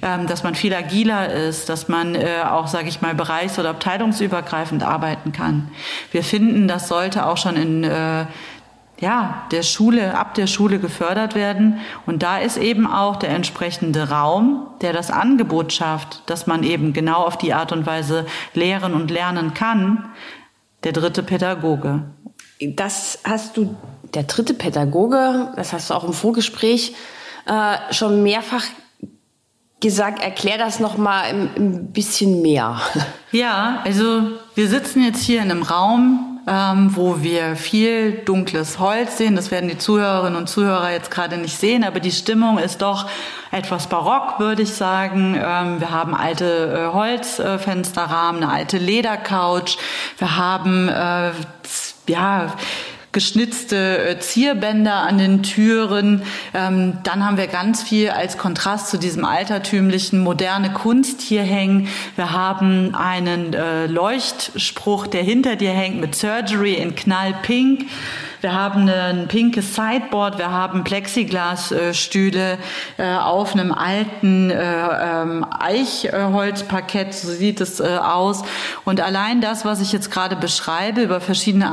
dass 0.01 0.43
man 0.43 0.55
viel 0.55 0.75
agiler 0.75 1.33
ist, 1.33 1.69
dass 1.69 1.89
man 1.89 2.15
äh, 2.15 2.43
auch, 2.49 2.67
sage 2.67 2.89
ich 2.89 3.01
mal, 3.01 3.15
bereichs- 3.15 3.59
oder 3.59 3.71
abteilungsübergreifend 3.71 4.83
arbeiten 4.83 5.33
kann. 5.33 5.71
Wir 6.13 6.23
finden, 6.23 6.69
das 6.69 6.89
sollte 6.89 7.27
auch 7.27 7.37
schon 7.37 7.57
in 7.57 7.85
äh, 7.85 8.27
ja, 9.01 9.47
der 9.53 9.63
Schule, 9.63 10.19
ab 10.19 10.35
der 10.35 10.47
Schule 10.47 10.79
gefördert 10.79 11.35
werden. 11.35 11.81
Und 12.07 12.23
da 12.23 12.39
ist 12.39 12.57
eben 12.57 12.87
auch 12.87 13.17
der 13.17 13.31
entsprechende 13.31 14.11
Raum, 14.11 14.67
der 14.81 14.93
das 14.93 15.11
Angebot 15.11 15.73
schafft, 15.73 16.23
dass 16.27 16.47
man 16.47 16.65
eben 16.65 16.93
genau 16.93 17.25
auf 17.25 17.39
die 17.39 17.55
Art 17.55 17.73
und 17.73 17.87
Weise 17.87 18.27
lehren 18.55 18.95
und 18.95 19.11
lernen 19.11 19.55
kann, 19.55 20.09
der 20.85 20.93
dritte 20.93 21.23
Pädagoge. 21.23 22.05
Das 22.61 23.21
hast 23.25 23.57
du, 23.57 23.77
der 24.15 24.25
dritte 24.25 24.55
Pädagoge, 24.55 25.53
das 25.55 25.73
hast 25.73 25.91
du 25.91 25.95
auch 25.95 26.05
im 26.05 26.13
Vorgespräch 26.13 26.95
äh, 27.47 27.93
schon 27.93 28.23
mehrfach 28.23 28.65
gesagt, 29.81 30.23
erklär 30.23 30.59
das 30.59 30.81
noch 30.81 30.97
mal 30.97 31.23
ein, 31.23 31.51
ein 31.57 31.93
bisschen 31.93 32.43
mehr. 32.43 32.81
Ja, 33.31 33.83
also 33.85 34.23
wir 34.55 34.69
sitzen 34.69 35.05
jetzt 35.05 35.23
hier 35.23 35.43
in 35.43 35.51
einem 35.51 35.63
Raum, 35.63 36.41
ähm, 36.49 36.97
wo 36.97 37.23
wir 37.23 37.57
viel 37.57 38.13
dunkles 38.25 38.79
Holz 38.79 39.19
sehen. 39.19 39.37
Das 39.37 39.51
werden 39.51 39.69
die 39.69 39.77
Zuhörerinnen 39.77 40.37
und 40.37 40.49
Zuhörer 40.49 40.91
jetzt 40.91 41.11
gerade 41.11 41.37
nicht 41.37 41.59
sehen, 41.59 41.85
aber 41.85 42.01
die 42.01 42.11
Stimmung 42.11 42.57
ist 42.59 42.81
doch 42.81 43.07
etwas 43.51 43.87
barock, 43.89 44.41
würde 44.41 44.63
ich 44.63 44.73
sagen. 44.73 45.35
Ähm, 45.35 45.81
wir 45.81 45.91
haben 45.91 46.15
alte 46.15 46.89
äh, 46.89 46.95
Holzfensterrahmen, 46.95 48.43
eine 48.43 48.53
alte 48.53 48.79
Ledercouch. 48.79 49.77
Wir 50.17 50.37
haben 50.37 50.89
äh, 50.89 51.33
ja 52.09 52.55
geschnitzte 53.13 53.99
äh, 53.99 54.19
Zierbänder 54.19 54.95
an 54.95 55.19
den 55.19 55.43
Türen. 55.43 56.23
Ähm, 56.55 56.99
dann 57.05 57.25
haben 57.25 57.37
wir 57.37 57.47
ganz 57.47 57.83
viel 57.83 58.11
als 58.11 58.39
Kontrast 58.39 58.89
zu 58.89 58.99
diesem 58.99 59.25
altertümlichen 59.25 60.21
moderne 60.21 60.73
Kunst 60.73 61.21
hier 61.21 61.43
hängen. 61.43 61.89
Wir 62.17 62.33
haben 62.33 62.95
einen 62.95 63.55
äh, 63.55 63.87
Leuchtspruch, 63.87 65.07
der 65.07 65.23
hinter 65.23 65.57
dir 65.57 65.71
hängt 65.71 66.01
mit 66.01 66.15
Surgery 66.15 66.75
in 66.75 66.95
knallpink. 66.95 67.87
Wir 68.41 68.53
haben 68.53 68.89
ein 68.89 69.27
pinkes 69.27 69.75
Sideboard, 69.75 70.39
wir 70.39 70.51
haben 70.51 70.85
Plexiglasstühle 70.85 72.59
äh, 72.97 73.15
auf 73.17 73.55
einem 73.55 73.73
alten 73.73 74.51
äh, 74.51 74.55
ähm, 74.57 75.45
Eichholzparkett, 75.59 77.15
so 77.15 77.33
sieht 77.33 77.61
es 77.61 77.81
äh, 77.81 77.97
aus. 77.97 78.45
Und 78.85 79.01
allein 79.01 79.41
das, 79.41 79.65
was 79.65 79.81
ich 79.81 79.93
jetzt 79.93 80.11
gerade 80.11 80.37
beschreibe 80.37 81.03
über 81.03 81.21
verschiedene 81.21 81.69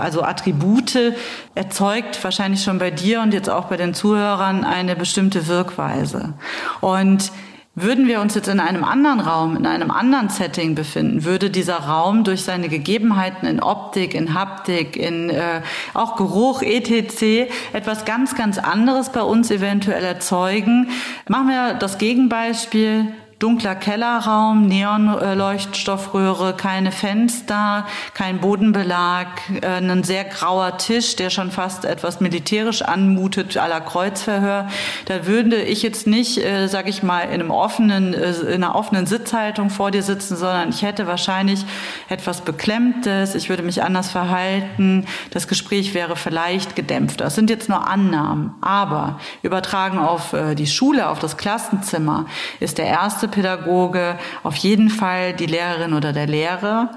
also 0.00 0.22
Attribute, 0.22 1.14
erzeugt 1.54 2.22
wahrscheinlich 2.22 2.62
schon 2.62 2.78
bei 2.78 2.90
dir 2.90 3.20
und 3.20 3.32
jetzt 3.32 3.48
auch 3.48 3.66
bei 3.66 3.76
den 3.76 3.94
Zuhörern 3.94 4.64
eine 4.64 4.96
bestimmte 4.96 5.46
Wirkweise. 5.46 6.34
Und 6.80 7.30
würden 7.74 8.06
wir 8.06 8.20
uns 8.20 8.34
jetzt 8.34 8.48
in 8.48 8.60
einem 8.60 8.84
anderen 8.84 9.20
Raum, 9.20 9.56
in 9.56 9.66
einem 9.66 9.90
anderen 9.90 10.28
Setting 10.28 10.74
befinden, 10.74 11.24
würde 11.24 11.48
dieser 11.48 11.78
Raum 11.78 12.22
durch 12.22 12.44
seine 12.44 12.68
Gegebenheiten 12.68 13.46
in 13.46 13.62
Optik, 13.62 14.14
in 14.14 14.34
Haptik, 14.34 14.96
in 14.96 15.30
äh, 15.30 15.62
auch 15.94 16.16
Geruch, 16.16 16.60
etc. 16.62 17.50
etwas 17.72 18.04
ganz, 18.04 18.36
ganz 18.36 18.58
anderes 18.58 19.10
bei 19.10 19.22
uns 19.22 19.50
eventuell 19.50 20.04
erzeugen. 20.04 20.90
Machen 21.28 21.48
wir 21.48 21.74
das 21.74 21.96
Gegenbeispiel 21.96 23.08
dunkler 23.42 23.74
Kellerraum, 23.74 24.66
Neonleuchtstoffröhre, 24.66 26.54
keine 26.54 26.92
Fenster, 26.92 27.86
kein 28.14 28.40
Bodenbelag, 28.40 29.26
äh, 29.60 29.66
ein 29.66 30.04
sehr 30.04 30.22
grauer 30.22 30.78
Tisch, 30.78 31.16
der 31.16 31.28
schon 31.28 31.50
fast 31.50 31.84
etwas 31.84 32.20
militärisch 32.20 32.82
anmutet, 32.82 33.54
la 33.54 33.80
Kreuzverhör. 33.80 34.68
Da 35.06 35.26
würde 35.26 35.60
ich 35.60 35.82
jetzt 35.82 36.06
nicht, 36.06 36.38
äh, 36.38 36.68
sage 36.68 36.88
ich 36.88 37.02
mal, 37.02 37.22
in 37.22 37.40
einem 37.40 37.50
offenen, 37.50 38.14
äh, 38.14 38.30
in 38.30 38.62
einer 38.62 38.76
offenen 38.76 39.06
Sitzhaltung 39.06 39.70
vor 39.70 39.90
dir 39.90 40.04
sitzen, 40.04 40.36
sondern 40.36 40.68
ich 40.68 40.82
hätte 40.82 41.08
wahrscheinlich 41.08 41.64
etwas 42.08 42.42
Beklemmtes, 42.42 43.34
ich 43.34 43.48
würde 43.48 43.64
mich 43.64 43.82
anders 43.82 44.12
verhalten, 44.12 45.06
das 45.30 45.48
Gespräch 45.48 45.94
wäre 45.94 46.14
vielleicht 46.14 46.76
gedämpft. 46.76 47.20
Das 47.20 47.34
sind 47.34 47.50
jetzt 47.50 47.68
nur 47.68 47.88
Annahmen, 47.88 48.54
aber 48.60 49.18
übertragen 49.42 49.98
auf 49.98 50.34
die 50.56 50.66
Schule, 50.66 51.08
auf 51.08 51.18
das 51.18 51.36
Klassenzimmer, 51.36 52.26
ist 52.60 52.78
der 52.78 52.86
erste 52.86 53.31
Pädagoge 53.32 54.16
auf 54.44 54.54
jeden 54.54 54.88
Fall 54.88 55.32
die 55.32 55.46
Lehrerin 55.46 55.92
oder 55.94 56.12
der 56.12 56.28
Lehrer. 56.28 56.92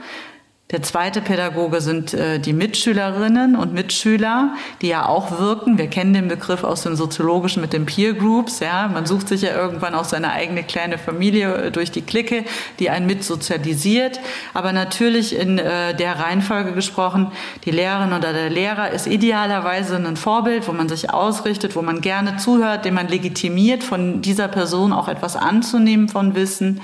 Der 0.76 0.84
zweite 0.84 1.22
Pädagoge 1.22 1.80
sind 1.80 2.14
äh, 2.14 2.38
die 2.38 2.52
Mitschülerinnen 2.52 3.56
und 3.56 3.72
Mitschüler, 3.72 4.56
die 4.82 4.90
ja 4.90 5.08
auch 5.08 5.40
wirken. 5.40 5.78
Wir 5.78 5.88
kennen 5.88 6.14
den 6.14 6.28
Begriff 6.28 6.66
aus 6.66 6.82
dem 6.82 6.98
Soziologischen 6.98 7.62
mit 7.62 7.72
den 7.72 7.86
Peer 7.86 8.14
Groups. 8.14 8.60
Ja, 8.60 8.90
man 8.90 9.06
sucht 9.06 9.30
sich 9.30 9.44
ja 9.44 9.56
irgendwann 9.56 9.96
auch 9.96 10.04
seine 10.04 10.34
eigene 10.34 10.64
kleine 10.64 10.98
Familie 10.98 11.68
äh, 11.68 11.72
durch 11.72 11.92
die 11.92 12.02
Clique, 12.02 12.44
die 12.80 12.90
einen 12.90 13.06
mitsozialisiert. 13.06 14.20
Aber 14.54 14.74
natürlich 14.74 15.34
in 15.34 15.60
äh, 15.60 15.96
der 15.96 16.20
Reihenfolge 16.20 16.74
gesprochen, 16.74 17.32
die 17.64 17.72
Lehrerin 17.72 18.12
oder 18.12 18.34
der 18.34 18.50
Lehrer 18.50 18.92
ist 18.92 19.08
idealerweise 19.08 19.96
ein 19.96 20.18
Vorbild, 20.18 20.68
wo 20.68 20.74
man 20.74 20.90
sich 20.90 21.10
ausrichtet, 21.10 21.78
wo 21.78 21.84
man 21.84 22.02
gerne 22.02 22.36
zuhört, 22.36 22.84
dem 22.84 22.96
man 22.96 23.08
legitimiert, 23.08 23.86
von 23.86 24.22
dieser 24.22 24.50
Person 24.50 24.92
auch 24.92 25.08
etwas 25.08 25.38
anzunehmen 25.38 26.10
von 26.10 26.36
Wissen. 26.36 26.82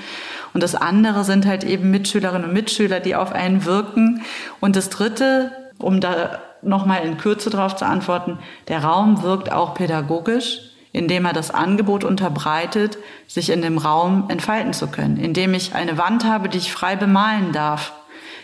Und 0.54 0.62
das 0.62 0.74
andere 0.74 1.24
sind 1.24 1.46
halt 1.46 1.64
eben 1.64 1.90
Mitschülerinnen 1.90 2.48
und 2.48 2.52
Mitschüler, 2.52 3.00
die 3.00 3.16
auf 3.16 3.32
einen 3.32 3.64
wirken. 3.64 4.22
Und 4.60 4.76
das 4.76 4.90
dritte, 4.90 5.52
um 5.78 6.00
da 6.00 6.40
nochmal 6.62 7.04
in 7.04 7.18
Kürze 7.18 7.50
drauf 7.50 7.76
zu 7.76 7.86
antworten, 7.86 8.38
der 8.68 8.84
Raum 8.84 9.22
wirkt 9.22 9.50
auch 9.50 9.74
pädagogisch, 9.74 10.60
indem 10.92 11.24
er 11.24 11.32
das 11.32 11.50
Angebot 11.50 12.04
unterbreitet, 12.04 12.98
sich 13.26 13.50
in 13.50 13.62
dem 13.62 13.78
Raum 13.78 14.26
entfalten 14.28 14.72
zu 14.72 14.88
können, 14.88 15.16
indem 15.16 15.54
ich 15.54 15.74
eine 15.74 15.96
Wand 15.98 16.24
habe, 16.24 16.48
die 16.48 16.58
ich 16.58 16.72
frei 16.72 16.96
bemalen 16.96 17.52
darf, 17.52 17.92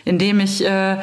indem 0.04 0.40
ich 0.40 0.64
äh, 0.64 0.96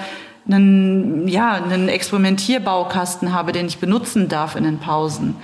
einen, 0.47 1.27
ja, 1.27 1.53
einen 1.53 1.87
Experimentierbaukasten 1.87 3.33
habe, 3.33 3.51
den 3.51 3.67
ich 3.67 3.77
benutzen 3.77 4.27
darf 4.27 4.55
in 4.55 4.63
den 4.63 4.79
Pausen, 4.79 5.35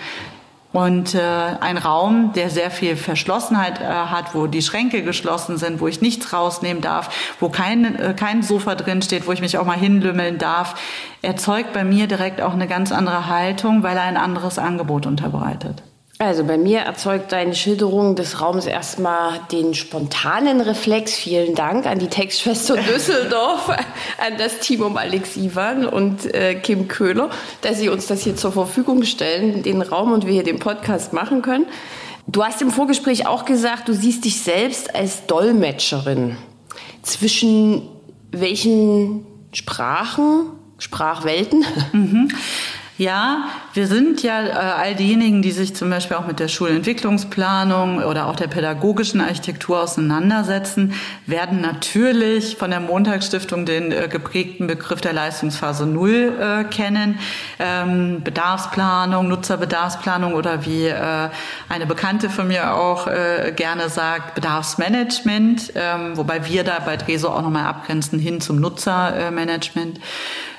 und 0.74 1.16
äh, 1.16 1.20
ein 1.20 1.78
Raum, 1.78 2.32
der 2.34 2.50
sehr 2.50 2.72
viel 2.72 2.96
Verschlossenheit 2.96 3.82
äh, 3.82 3.84
hat, 3.84 4.34
wo 4.34 4.48
die 4.48 4.62
Schränke 4.62 5.04
geschlossen 5.04 5.58
sind, 5.58 5.82
wo 5.82 5.88
ich 5.88 6.02
nichts 6.02 6.32
rausnehmen 6.32 6.82
darf, 6.82 7.36
wo 7.40 7.50
kein, 7.50 7.96
äh, 8.00 8.14
kein 8.14 8.42
Sofa 8.42 8.76
drin 8.76 9.02
steht, 9.02 9.28
wo 9.28 9.34
ich 9.34 9.42
mich 9.42 9.58
auch 9.58 9.66
mal 9.66 9.78
hinlümmeln 9.78 10.38
darf, 10.38 10.76
erzeugt 11.22 11.74
bei 11.74 11.84
mir 11.84 12.08
direkt 12.08 12.42
auch 12.42 12.54
eine 12.54 12.68
ganz 12.68 12.92
andere 12.92 13.28
Haltung, 13.28 13.84
weil 13.84 13.98
er 13.98 14.04
ein 14.04 14.18
anderes 14.18 14.58
Angebot 14.58 15.06
unterbreitet. 15.06 15.84
Also 16.22 16.44
bei 16.44 16.60
mir 16.60 16.82
erzeugt 16.82 17.32
deine 17.32 17.56
Schilderung 17.56 18.16
des 18.16 18.40
Raums 18.42 18.68
erstmal 18.68 19.40
den 19.52 19.74
spontanen 19.74 20.62
Reflex. 20.62 21.16
Vielen 21.16 21.56
Dank 21.56 21.88
an 21.88 21.98
die 21.98 22.10
Textschwester 22.10 22.78
Düsseldorf, 22.94 23.70
an 23.70 24.38
das 24.38 24.60
Team 24.60 24.84
um 24.84 24.98
Alex 24.98 25.36
Ivan 25.36 25.88
und 25.88 26.32
äh, 26.32 26.54
Kim 26.54 26.88
Köhler, 26.88 27.32
dass 27.62 27.80
sie 27.80 27.90
uns 27.90 28.06
das 28.06 28.22
hier 28.22 28.36
zur 28.36 28.52
Verfügung 28.52 29.02
stellen, 29.02 29.64
den 29.64 29.82
Raum 29.82 30.12
und 30.12 30.28
wir 30.28 30.34
hier 30.34 30.44
den 30.44 30.60
Podcast 30.60 31.12
machen 31.12 31.42
können. 31.42 31.66
Du 32.28 32.44
hast 32.44 32.62
im 32.62 32.70
Vorgespräch 32.70 33.26
auch 33.26 33.46
gesagt, 33.46 33.88
du 33.88 33.94
siehst 33.96 34.24
dich 34.24 34.44
selbst 34.44 34.94
als 34.94 35.26
Dolmetscherin. 35.26 36.38
Zwischen 37.02 37.90
welchen 38.30 39.26
Sprachen, 39.54 40.52
Sprachwelten? 40.78 41.66
Mhm. 41.94 42.30
Ja, 43.02 43.46
wir 43.74 43.88
sind 43.88 44.22
ja 44.22 44.46
äh, 44.46 44.52
all 44.52 44.94
diejenigen, 44.94 45.42
die 45.42 45.50
sich 45.50 45.76
zum 45.76 45.90
Beispiel 45.90 46.18
auch 46.18 46.28
mit 46.28 46.40
der 46.40 46.48
Schulentwicklungsplanung 46.48 48.04
oder 48.04 48.28
auch 48.28 48.36
der 48.36 48.46
pädagogischen 48.46 49.22
Architektur 49.22 49.82
auseinandersetzen, 49.82 50.94
werden 51.26 51.62
natürlich 51.62 52.58
von 52.58 52.70
der 52.70 52.80
Montagsstiftung 52.80 53.66
den 53.66 53.92
äh, 53.92 54.08
geprägten 54.08 54.68
Begriff 54.68 55.02
der 55.02 55.14
Leistungsphase 55.14 55.88
Null 55.88 56.38
äh, 56.40 56.64
kennen. 56.66 57.18
Ähm, 57.58 58.22
Bedarfsplanung, 58.24 59.28
Nutzerbedarfsplanung 59.30 60.36
oder 60.36 60.64
wie 60.68 60.86
äh, 60.86 61.30
eine 61.70 61.88
Bekannte 61.88 62.30
von 62.30 62.50
mir 62.50 62.76
auch 62.76 63.08
äh, 63.08 63.52
gerne 63.56 63.90
sagt, 63.90 64.36
Bedarfsmanagement, 64.36 65.74
ähm, 65.74 66.18
wobei 66.18 66.46
wir 66.46 66.64
da 66.64 66.78
bei 66.78 66.98
Dreso 66.98 67.30
auch 67.30 67.42
nochmal 67.42 67.66
abgrenzen 67.66 68.20
hin 68.20 68.42
zum 68.42 68.60
Nutzermanagement. 68.60 70.00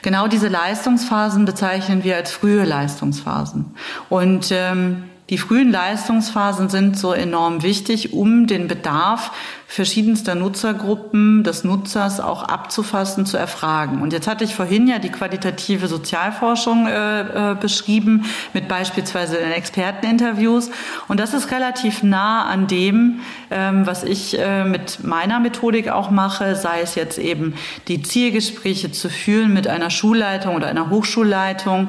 Genau 0.03 0.27
diese 0.27 0.49
Leistungsphasen 0.49 1.45
bezeichnen 1.45 2.05
wir 2.05 2.17
als 2.17 2.33
frühe 2.33 2.65
Leistungsphasen. 2.65 3.67
Und 4.09 4.49
ähm, 4.51 5.05
die 5.31 5.39
frühen 5.39 5.71
Leistungsphasen 5.71 6.69
sind 6.69 6.99
so 6.99 7.13
enorm 7.13 7.63
wichtig, 7.63 8.13
um 8.13 8.47
den 8.47 8.69
Bedarf 8.69 9.31
verschiedenster 9.73 10.35
Nutzergruppen 10.35 11.45
des 11.45 11.65
Nutzers 11.65 12.21
auch 12.21 12.43
abzufassen, 12.43 13.25
zu 13.25 13.39
erfragen. 13.39 14.03
Und 14.03 14.13
jetzt 14.13 14.27
hatte 14.27 14.45
ich 14.45 14.55
vorhin 14.55 14.87
ja 14.87 14.99
die 14.99 15.09
qualitative 15.09 15.89
Sozialforschung 15.89 16.87
äh, 16.89 17.53
äh, 17.53 17.55
beschrieben 17.55 18.27
mit 18.53 18.69
beispielsweise 18.69 19.39
den 19.39 19.51
Experteninterviews. 19.51 20.71
Und 21.09 21.21
das 21.21 21.33
ist 21.33 21.51
relativ 21.53 22.03
nah 22.03 22.45
an 22.45 22.67
dem, 22.67 23.21
ähm, 23.51 23.87
was 23.87 24.05
ich 24.05 24.39
äh, 24.39 24.65
mit 24.65 25.05
meiner 25.05 25.41
Methodik 25.41 25.89
auch 25.89 26.11
mache, 26.11 26.55
sei 26.55 26.83
es 26.83 26.95
jetzt 26.95 27.19
eben 27.19 27.55
die 27.89 28.03
Zielgespräche 28.03 28.93
zu 28.93 29.09
führen 29.09 29.55
mit 29.55 29.69
einer 29.69 29.89
Schulleitung 29.89 30.55
oder 30.55 30.67
einer 30.67 30.91
Hochschulleitung, 30.91 31.89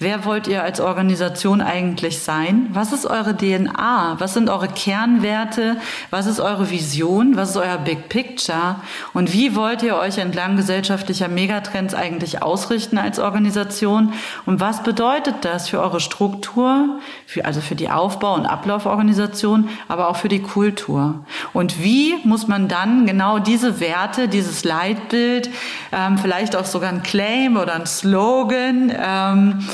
Wer 0.00 0.24
wollt 0.24 0.48
ihr 0.48 0.64
als 0.64 0.80
Organisation 0.80 1.60
eigentlich 1.60 2.18
sein? 2.18 2.66
Was 2.72 2.92
ist 2.92 3.06
eure 3.06 3.36
DNA? 3.36 4.16
Was 4.18 4.34
sind 4.34 4.50
eure 4.50 4.66
Kernwerte? 4.66 5.76
Was 6.10 6.26
ist 6.26 6.40
eure 6.40 6.68
Vision? 6.68 7.36
Was 7.36 7.50
ist 7.50 7.56
euer 7.56 7.78
Big 7.78 8.08
Picture? 8.08 8.74
Und 9.12 9.32
wie 9.32 9.54
wollt 9.54 9.84
ihr 9.84 9.96
euch 9.96 10.18
entlang 10.18 10.56
gesellschaftlicher 10.56 11.28
Megatrends 11.28 11.94
eigentlich 11.94 12.42
ausrichten 12.42 12.98
als 12.98 13.20
Organisation? 13.20 14.12
Und 14.46 14.58
was 14.58 14.82
bedeutet 14.82 15.36
das 15.42 15.68
für 15.68 15.80
eure 15.80 16.00
Struktur, 16.00 16.98
für, 17.26 17.44
also 17.44 17.60
für 17.60 17.76
die 17.76 17.88
Aufbau- 17.88 18.34
und 18.34 18.46
Ablauforganisation, 18.46 19.68
aber 19.86 20.08
auch 20.08 20.16
für 20.16 20.28
die 20.28 20.42
Kultur? 20.42 21.24
Und 21.52 21.84
wie 21.84 22.16
muss 22.24 22.48
man 22.48 22.66
dann 22.66 23.06
genau 23.06 23.38
diese 23.38 23.78
Werte, 23.78 24.26
dieses 24.26 24.64
Leitbild, 24.64 25.50
ähm, 25.92 26.18
vielleicht 26.18 26.56
auch 26.56 26.64
sogar 26.64 26.90
ein 26.90 27.04
Claim 27.04 27.56
oder 27.56 27.74
ein 27.74 27.86
Slogan, 27.86 28.92
ähm, 28.92 29.64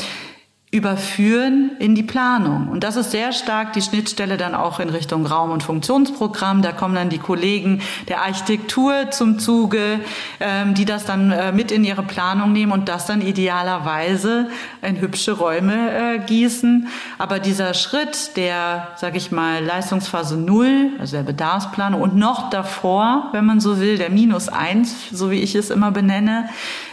überführen 0.72 1.72
in 1.80 1.96
die 1.96 2.04
Planung. 2.04 2.68
Und 2.68 2.84
das 2.84 2.94
ist 2.94 3.10
sehr 3.10 3.32
stark 3.32 3.72
die 3.72 3.82
Schnittstelle 3.82 4.36
dann 4.36 4.54
auch 4.54 4.78
in 4.78 4.88
Richtung 4.88 5.26
Raum- 5.26 5.50
und 5.50 5.64
Funktionsprogramm. 5.64 6.62
Da 6.62 6.70
kommen 6.70 6.94
dann 6.94 7.08
die 7.08 7.18
Kollegen 7.18 7.82
der 8.06 8.22
Architektur 8.22 9.10
zum 9.10 9.40
Zuge, 9.40 9.98
ähm, 10.38 10.74
die 10.74 10.84
das 10.84 11.04
dann 11.04 11.32
äh, 11.32 11.50
mit 11.50 11.72
in 11.72 11.82
ihre 11.82 12.04
Planung 12.04 12.52
nehmen 12.52 12.70
und 12.70 12.88
das 12.88 13.06
dann 13.06 13.20
idealerweise 13.20 14.48
in 14.82 15.00
hübsche 15.00 15.32
Räume 15.32 15.90
äh, 15.90 16.18
gießen. 16.20 16.86
Aber 17.18 17.40
dieser 17.40 17.74
Schritt 17.74 18.36
der, 18.36 18.92
sage 18.94 19.16
ich 19.16 19.32
mal, 19.32 19.64
Leistungsphase 19.64 20.36
Null, 20.36 20.90
also 21.00 21.16
der 21.16 21.24
Bedarfsplanung 21.24 22.00
und 22.00 22.14
noch 22.14 22.48
davor, 22.48 23.30
wenn 23.32 23.44
man 23.44 23.58
so 23.58 23.80
will, 23.80 23.98
der 23.98 24.10
Minus 24.10 24.48
eins, 24.48 24.94
so 25.10 25.32
wie 25.32 25.40
ich 25.40 25.56
es 25.56 25.70
immer 25.70 25.90
benenne, 25.90 26.48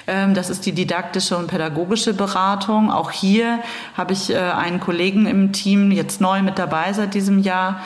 das 0.08 0.50
ist 0.50 0.66
die 0.66 0.72
didaktische 0.72 1.38
und 1.38 1.48
pädagogische 1.48 2.14
Beratung. 2.14 2.92
Auch 2.92 3.12
hier 3.12 3.60
habe 3.96 4.14
ich 4.14 4.30
äh, 4.30 4.38
einen 4.38 4.80
Kollegen 4.80 5.26
im 5.26 5.52
Team, 5.52 5.92
jetzt 5.92 6.22
neu 6.22 6.42
mit 6.42 6.58
dabei 6.58 6.94
seit 6.94 7.14
diesem 7.14 7.40
Jahr, 7.40 7.82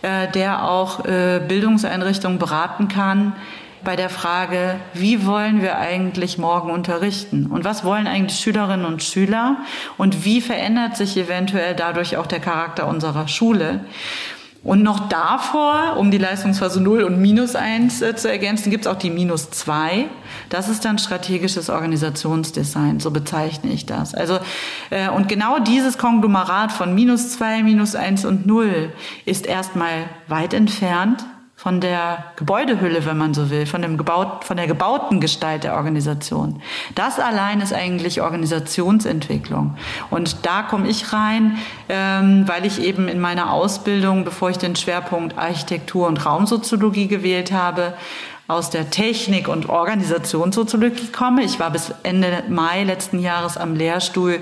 äh, 0.00 0.30
der 0.32 0.68
auch 0.68 1.04
äh, 1.04 1.40
Bildungseinrichtungen 1.46 2.38
beraten 2.38 2.88
kann 2.88 3.34
bei 3.84 3.94
der 3.94 4.10
Frage, 4.10 4.80
wie 4.94 5.26
wollen 5.26 5.62
wir 5.62 5.78
eigentlich 5.78 6.38
morgen 6.38 6.70
unterrichten 6.70 7.46
und 7.46 7.64
was 7.64 7.84
wollen 7.84 8.08
eigentlich 8.08 8.40
Schülerinnen 8.40 8.84
und 8.84 9.02
Schüler 9.02 9.58
und 9.96 10.24
wie 10.24 10.40
verändert 10.40 10.96
sich 10.96 11.16
eventuell 11.16 11.74
dadurch 11.74 12.16
auch 12.16 12.26
der 12.26 12.40
Charakter 12.40 12.88
unserer 12.88 13.28
Schule. 13.28 13.84
Und 14.64 14.82
noch 14.82 15.08
davor, 15.08 15.96
um 15.96 16.10
die 16.10 16.18
Leistungsphase 16.18 16.80
0 16.80 17.04
und 17.04 17.20
minus 17.20 17.54
1 17.54 18.02
äh, 18.02 18.16
zu 18.16 18.28
ergänzen, 18.28 18.70
gibt 18.70 18.86
es 18.86 18.92
auch 18.92 18.98
die 18.98 19.10
minus 19.10 19.50
2. 19.50 20.06
Das 20.48 20.68
ist 20.68 20.84
dann 20.84 20.98
strategisches 20.98 21.70
Organisationsdesign, 21.70 22.98
so 22.98 23.12
bezeichne 23.12 23.70
ich 23.70 23.86
das. 23.86 24.14
Also, 24.14 24.38
äh, 24.90 25.08
und 25.08 25.28
genau 25.28 25.60
dieses 25.60 25.98
Konglomerat 25.98 26.72
von 26.72 26.94
minus 26.94 27.30
2, 27.30 27.62
minus 27.62 27.94
1 27.94 28.24
und 28.24 28.46
0 28.46 28.92
ist 29.24 29.46
erstmal 29.46 30.06
weit 30.26 30.52
entfernt 30.52 31.24
von 31.66 31.80
der 31.80 32.26
Gebäudehülle, 32.36 33.04
wenn 33.06 33.16
man 33.16 33.34
so 33.34 33.50
will, 33.50 33.66
von, 33.66 33.82
dem 33.82 33.96
gebaut, 33.96 34.44
von 34.44 34.56
der 34.56 34.68
gebauten 34.68 35.18
Gestalt 35.18 35.64
der 35.64 35.74
Organisation. 35.74 36.62
Das 36.94 37.18
allein 37.18 37.60
ist 37.60 37.72
eigentlich 37.72 38.20
Organisationsentwicklung. 38.20 39.76
Und 40.08 40.46
da 40.46 40.62
komme 40.62 40.86
ich 40.86 41.12
rein, 41.12 41.58
ähm, 41.88 42.46
weil 42.46 42.66
ich 42.66 42.80
eben 42.80 43.08
in 43.08 43.18
meiner 43.18 43.52
Ausbildung, 43.52 44.24
bevor 44.24 44.50
ich 44.50 44.58
den 44.58 44.76
Schwerpunkt 44.76 45.36
Architektur 45.36 46.06
und 46.06 46.24
Raumsoziologie 46.24 47.08
gewählt 47.08 47.50
habe, 47.50 47.94
aus 48.48 48.70
der 48.70 48.90
Technik- 48.90 49.48
und 49.48 49.68
Organisationssoziologie 49.68 51.08
komme. 51.08 51.42
Ich 51.42 51.58
war 51.58 51.70
bis 51.70 51.92
Ende 52.02 52.44
Mai 52.48 52.84
letzten 52.84 53.18
Jahres 53.18 53.56
am 53.56 53.74
Lehrstuhl 53.74 54.40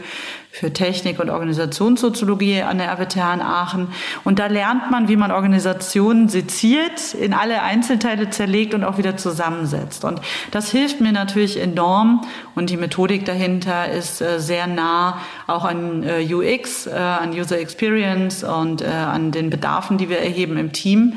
für 0.55 0.73
Technik 0.73 1.19
und 1.19 1.31
Organisationssoziologie 1.31 2.63
an 2.63 2.79
der 2.79 2.89
RWTH 2.93 3.35
in 3.35 3.41
Aachen. 3.43 3.89
Und 4.23 4.39
da 4.39 4.47
lernt 4.47 4.89
man, 4.89 5.09
wie 5.09 5.17
man 5.17 5.33
Organisationen 5.33 6.29
seziert, 6.29 7.13
in 7.13 7.35
alle 7.35 7.63
Einzelteile 7.63 8.31
zerlegt 8.31 8.73
und 8.73 8.85
auch 8.85 8.97
wieder 8.97 9.17
zusammensetzt. 9.17 10.05
Und 10.05 10.21
das 10.53 10.71
hilft 10.71 11.01
mir 11.01 11.11
natürlich 11.11 11.59
enorm. 11.59 12.21
Und 12.55 12.71
die 12.71 12.77
Methodik 12.77 13.25
dahinter 13.25 13.91
ist 13.91 14.21
äh, 14.21 14.39
sehr 14.39 14.69
nah 14.69 15.19
auch 15.49 15.65
an 15.65 16.05
äh, 16.05 16.33
UX, 16.33 16.87
äh, 16.87 16.93
an 16.93 17.33
User 17.33 17.59
Experience 17.59 18.45
und 18.45 18.85
an 18.85 19.33
den 19.33 19.51
Bedarfen, 19.51 19.99
die 19.99 20.09
wir 20.09 20.19
erheben 20.19 20.57
im 20.57 20.73
Team 20.73 21.15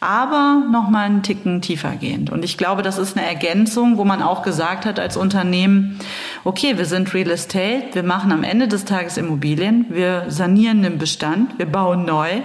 aber 0.00 0.62
noch 0.70 0.88
mal 0.88 1.04
einen 1.04 1.22
Ticken 1.22 1.60
tiefer 1.60 1.96
gehend. 1.96 2.30
Und 2.30 2.42
ich 2.42 2.56
glaube, 2.56 2.82
das 2.82 2.96
ist 2.96 3.16
eine 3.16 3.26
Ergänzung, 3.26 3.98
wo 3.98 4.04
man 4.04 4.22
auch 4.22 4.42
gesagt 4.42 4.86
hat 4.86 4.98
als 4.98 5.16
Unternehmen, 5.16 5.98
okay, 6.42 6.78
wir 6.78 6.86
sind 6.86 7.12
Real 7.12 7.30
Estate, 7.30 7.90
wir 7.92 8.02
machen 8.02 8.32
am 8.32 8.42
Ende 8.42 8.66
des 8.66 8.86
Tages 8.86 9.18
Immobilien, 9.18 9.86
wir 9.90 10.24
sanieren 10.28 10.82
den 10.82 10.96
Bestand, 10.98 11.58
wir 11.58 11.66
bauen 11.66 12.06
neu. 12.06 12.40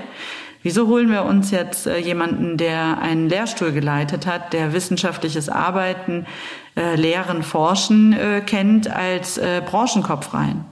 Wieso 0.63 0.87
holen 0.87 1.09
wir 1.11 1.23
uns 1.23 1.51
jetzt 1.51 1.87
äh, 1.87 1.97
jemanden, 1.99 2.57
der 2.57 2.97
einen 2.97 3.29
Lehrstuhl 3.29 3.71
geleitet 3.71 4.25
hat, 4.25 4.51
der 4.51 4.73
wissenschaftliches 4.73 5.47
Arbeiten, 5.47 6.25
äh, 6.75 6.95
Lehren, 6.95 7.43
Forschen 7.43 8.13
äh, 8.13 8.41
kennt, 8.41 8.89
als 8.89 9.37
äh, 9.37 9.61
Branchenkopf 9.63 10.33
rein? 10.33 10.65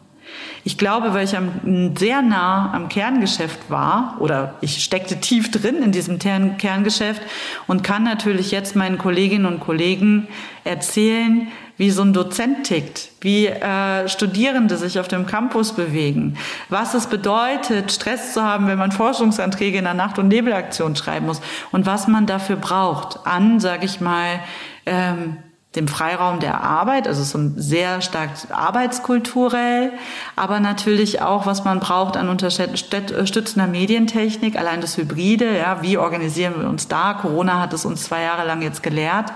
Ich 0.66 0.78
glaube, 0.78 1.14
weil 1.14 1.26
ich 1.26 1.36
am, 1.36 1.96
sehr 1.98 2.22
nah 2.22 2.74
am 2.74 2.88
Kerngeschäft 2.88 3.70
war 3.70 4.16
oder 4.20 4.56
ich 4.62 4.84
steckte 4.84 5.20
tief 5.20 5.52
drin 5.52 5.84
in 5.84 5.92
diesem 5.92 6.20
Kerngeschäft 6.20 7.22
und 7.68 7.84
kann 7.84 8.04
natürlich 8.04 8.52
jetzt 8.52 8.76
meinen 8.76 8.98
Kolleginnen 8.98 9.46
und 9.46 9.60
Kollegen 9.60 10.28
erzählen, 10.64 11.50
wie 11.76 11.90
so 11.90 12.04
ein 12.04 12.14
Dozent 12.14 12.66
tickt, 12.66 13.10
wie 13.20 13.48
äh, 13.48 14.08
Studierende 14.08 14.78
sich 14.78 15.00
auf 15.00 15.08
dem 15.08 15.26
Campus 15.26 15.74
bewegen, 15.74 16.38
was 16.70 16.94
es 16.94 17.08
bedeutet, 17.08 17.92
Stress 17.92 18.34
zu 18.34 18.44
haben, 18.44 18.68
wenn 18.68 18.78
man 18.78 18.92
Forschungsanträge 18.92 19.80
in 19.80 19.84
der 19.84 19.96
Nacht- 19.96 20.20
und 20.20 20.30
Nebelaktion 20.30 20.96
schreiben 20.96 21.26
muss 21.26 21.42
und 21.72 21.86
was 21.86 22.08
man 22.08 22.26
dafür 22.26 22.56
braucht 22.56 23.26
an, 23.26 23.60
sage 23.60 23.86
ich 23.86 24.00
mal, 24.00 24.40
ähm, 24.86 25.38
dem 25.76 25.88
Freiraum 25.88 26.40
der 26.40 26.62
Arbeit, 26.62 27.08
also 27.08 27.24
so 27.24 27.52
sehr 27.56 28.02
stark 28.02 28.30
arbeitskulturell, 28.52 29.92
aber 30.36 30.60
natürlich 30.60 31.22
auch, 31.22 31.46
was 31.48 31.64
man 31.64 31.80
braucht 31.80 32.16
an 32.16 32.30
unterstützender 32.30 33.68
Medientechnik, 33.68 34.58
allein 34.58 34.82
das 34.82 34.98
Hybride, 34.98 35.58
ja, 35.58 35.82
wie 35.82 35.98
organisieren 35.98 36.54
wir 36.60 36.70
uns 36.70 36.88
da? 36.88 37.16
Corona 37.16 37.60
hat 37.60 37.74
es 37.74 37.86
uns 37.86 38.04
zwei 38.04 38.22
Jahre 38.22 38.46
lang 38.46 38.62
jetzt 38.62 38.84
gelehrt. 38.84 39.34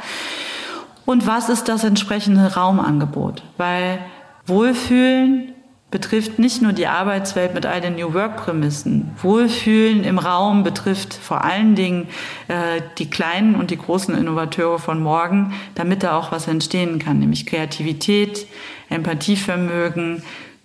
Und 1.06 1.26
was 1.26 1.50
ist 1.50 1.69
das 1.69 1.84
entsprechende 1.84 2.54
Raumangebot? 2.56 3.41
Weil 3.58 4.00
Wohlfühlen 4.45 5.54
betrifft 5.89 6.38
nicht 6.38 6.62
nur 6.62 6.73
die 6.73 6.88
Arbeitswelt 6.88 7.54
mit 7.54 7.65
all 7.65 7.80
den 7.80 7.95
New 7.95 8.13
Work-Prämissen. 8.13 9.12
Wohlfühlen 9.21 10.04
im 10.04 10.19
Raum 10.19 10.63
betrifft 10.63 11.13
vor 11.13 11.45
allen 11.45 11.76
Dingen 11.76 12.10
äh, 12.50 12.82
die 12.97 13.10
kleinen 13.10 13.56
und 13.56 13.71
die 13.71 13.78
großen 13.78 14.15
Innovateure 14.15 14.80
von 14.80 15.02
morgen, 15.02 15.54
damit 15.76 16.04
da 16.04 16.17
auch 16.17 16.32
was 16.32 16.47
entstehen 16.47 17.00
kann, 17.00 17.19
nämlich 17.19 17.45
Kreativität, 17.45 18.47
Empathievermögen, 18.89 20.23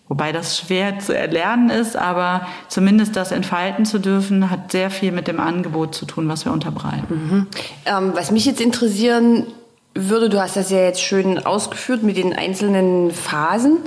wobei 0.08 0.32
das 0.32 0.58
schwer 0.58 0.98
zu 0.98 1.16
erlernen 1.16 1.70
ist, 1.70 1.96
aber 1.96 2.48
zumindest 2.66 3.14
das 3.14 3.30
entfalten 3.30 3.84
zu 3.86 4.00
dürfen, 4.00 4.50
hat 4.50 4.72
sehr 4.72 4.90
viel 4.90 5.12
mit 5.12 5.28
dem 5.28 5.38
Angebot 5.38 5.94
zu 5.94 6.04
tun, 6.04 6.28
was 6.28 6.44
wir 6.44 6.52
unterbreiten. 6.52 7.06
Mhm. 7.14 7.46
Ähm, 7.86 8.12
was 8.14 8.32
mich 8.32 8.44
jetzt 8.44 8.60
interessieren 8.60 9.46
würde, 9.94 10.28
du 10.28 10.40
hast 10.40 10.56
das 10.56 10.70
ja 10.70 10.78
jetzt 10.78 11.00
schön 11.00 11.38
ausgeführt 11.38 12.02
mit 12.02 12.16
den 12.16 12.32
einzelnen 12.32 13.12
Phasen. 13.12 13.78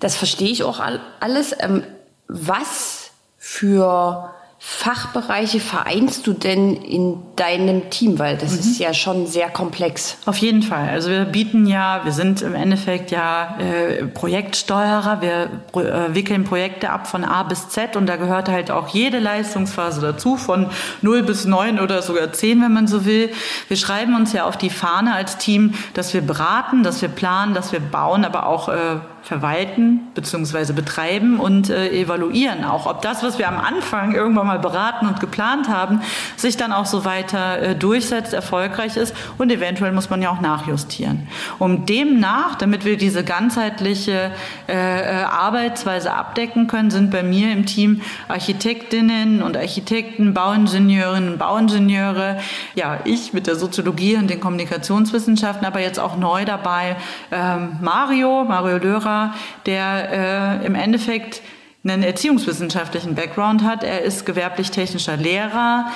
Das 0.00 0.16
verstehe 0.16 0.50
ich 0.50 0.64
auch 0.64 0.80
alles. 1.20 1.54
Ähm, 1.60 1.84
was 2.26 3.10
für 3.38 4.30
Fachbereiche 4.62 5.58
vereinst 5.58 6.26
du 6.26 6.34
denn 6.34 6.76
in 6.76 7.16
deinem 7.36 7.88
Team? 7.88 8.18
Weil 8.18 8.36
das 8.36 8.52
mhm. 8.52 8.58
ist 8.58 8.78
ja 8.78 8.92
schon 8.92 9.26
sehr 9.26 9.48
komplex. 9.48 10.18
Auf 10.26 10.36
jeden 10.36 10.62
Fall. 10.62 10.90
Also 10.90 11.08
wir 11.08 11.24
bieten 11.24 11.66
ja, 11.66 12.02
wir 12.04 12.12
sind 12.12 12.42
im 12.42 12.54
Endeffekt 12.54 13.10
ja 13.10 13.56
äh, 13.58 14.04
Projektsteuerer. 14.04 15.22
Wir 15.22 15.50
äh, 15.82 16.14
wickeln 16.14 16.44
Projekte 16.44 16.90
ab 16.90 17.06
von 17.06 17.24
A 17.24 17.42
bis 17.42 17.70
Z 17.70 17.96
und 17.96 18.06
da 18.06 18.16
gehört 18.16 18.50
halt 18.50 18.70
auch 18.70 18.88
jede 18.88 19.18
Leistungsphase 19.18 20.02
dazu, 20.02 20.36
von 20.36 20.66
0 21.00 21.22
bis 21.22 21.46
9 21.46 21.80
oder 21.80 22.02
sogar 22.02 22.30
10, 22.30 22.60
wenn 22.60 22.72
man 22.74 22.86
so 22.86 23.06
will. 23.06 23.30
Wir 23.68 23.78
schreiben 23.78 24.14
uns 24.14 24.34
ja 24.34 24.44
auf 24.44 24.58
die 24.58 24.70
Fahne 24.70 25.14
als 25.14 25.38
Team, 25.38 25.72
dass 25.94 26.12
wir 26.12 26.20
beraten, 26.20 26.82
dass 26.82 27.00
wir 27.00 27.08
planen, 27.08 27.54
dass 27.54 27.72
wir 27.72 27.80
bauen, 27.80 28.26
aber 28.26 28.44
auch 28.44 28.68
äh, 28.68 28.96
verwalten 29.22 30.08
bzw. 30.14 30.72
betreiben 30.72 31.38
und 31.38 31.70
äh, 31.70 31.90
evaluieren 31.90 32.64
auch, 32.64 32.86
ob 32.86 33.02
das, 33.02 33.22
was 33.22 33.38
wir 33.38 33.48
am 33.48 33.58
Anfang 33.58 34.14
irgendwann 34.14 34.46
mal 34.46 34.58
beraten 34.58 35.06
und 35.06 35.20
geplant 35.20 35.68
haben, 35.68 36.00
sich 36.36 36.56
dann 36.56 36.72
auch 36.72 36.86
so 36.86 37.04
weiter 37.04 37.60
äh, 37.60 37.76
durchsetzt, 37.76 38.32
erfolgreich 38.32 38.96
ist 38.96 39.14
und 39.38 39.52
eventuell 39.52 39.92
muss 39.92 40.10
man 40.10 40.22
ja 40.22 40.30
auch 40.30 40.40
nachjustieren. 40.40 41.28
Um 41.58 41.86
demnach, 41.86 42.56
damit 42.56 42.84
wir 42.84 42.96
diese 42.96 43.24
ganzheitliche 43.24 44.32
äh, 44.68 45.00
äh 45.00 45.22
Arbeitsweise 45.24 46.12
abdecken 46.12 46.66
können, 46.66 46.90
sind 46.90 47.10
bei 47.10 47.22
mir 47.22 47.52
im 47.52 47.66
Team 47.66 48.00
Architektinnen 48.28 49.42
und 49.42 49.56
Architekten, 49.56 50.34
Bauingenieurinnen 50.34 51.32
und 51.32 51.38
Bauingenieure, 51.38 52.38
ja, 52.74 52.98
ich 53.04 53.32
mit 53.32 53.46
der 53.46 53.56
Soziologie 53.56 54.16
und 54.16 54.28
den 54.28 54.40
Kommunikationswissenschaften, 54.40 55.66
aber 55.66 55.80
jetzt 55.80 56.00
auch 56.00 56.16
neu 56.16 56.44
dabei 56.44 56.96
ähm, 57.30 57.78
Mario, 57.80 58.44
Mario 58.44 58.78
Lörer, 59.10 59.34
der 59.66 60.60
äh, 60.62 60.66
im 60.66 60.74
Endeffekt 60.74 61.42
einen 61.82 62.02
erziehungswissenschaftlichen 62.02 63.14
Background 63.14 63.64
hat. 63.64 63.84
Er 63.84 64.02
ist 64.02 64.26
gewerblich-technischer 64.26 65.16
Lehrer 65.16 65.86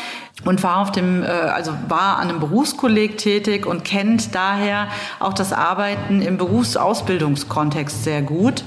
und 0.47 0.63
war 0.63 0.79
auf 0.79 0.91
dem, 0.93 1.23
äh, 1.23 1.27
also 1.27 1.75
war 1.89 2.19
an 2.19 2.31
einem 2.31 2.41
Berufskolleg 2.41 3.19
tätig 3.19 3.67
und 3.67 3.85
kennt 3.85 4.35
daher 4.35 4.89
auch 5.21 5.35
das 5.35 5.53
Arbeiten 5.53 6.23
im 6.23 6.39
Berufsausbildungskontext 6.39 8.03
sehr 8.03 8.23
gut 8.23 8.65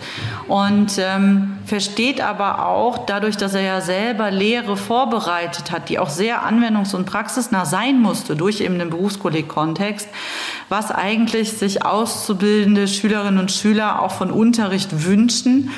und 0.47 0.99
ähm, 0.99 1.57
versteht 1.65 2.21
aber 2.21 2.67
auch 2.67 3.05
dadurch, 3.07 3.35
dass 3.35 3.55
er 3.55 3.61
ja 3.61 3.81
selber 3.81 4.29
Lehre 4.29 4.77
vorbereitet 4.77 5.71
hat, 5.71 5.89
die 5.89 5.97
auch 5.97 6.09
sehr 6.09 6.45
anwendungs- 6.45 6.95
und 6.95 7.05
praxisnah 7.05 7.65
sein 7.65 7.99
musste 7.99 8.35
durch 8.35 8.61
eben 8.61 8.77
den 8.77 8.91
Berufskolleg-Kontext, 8.91 10.07
was 10.69 10.91
eigentlich 10.91 11.53
sich 11.53 11.83
auszubildende 11.83 12.87
Schülerinnen 12.87 13.39
und 13.39 13.51
Schüler 13.51 14.03
auch 14.03 14.11
von 14.11 14.29
Unterricht 14.29 15.05
wünschen 15.05 15.71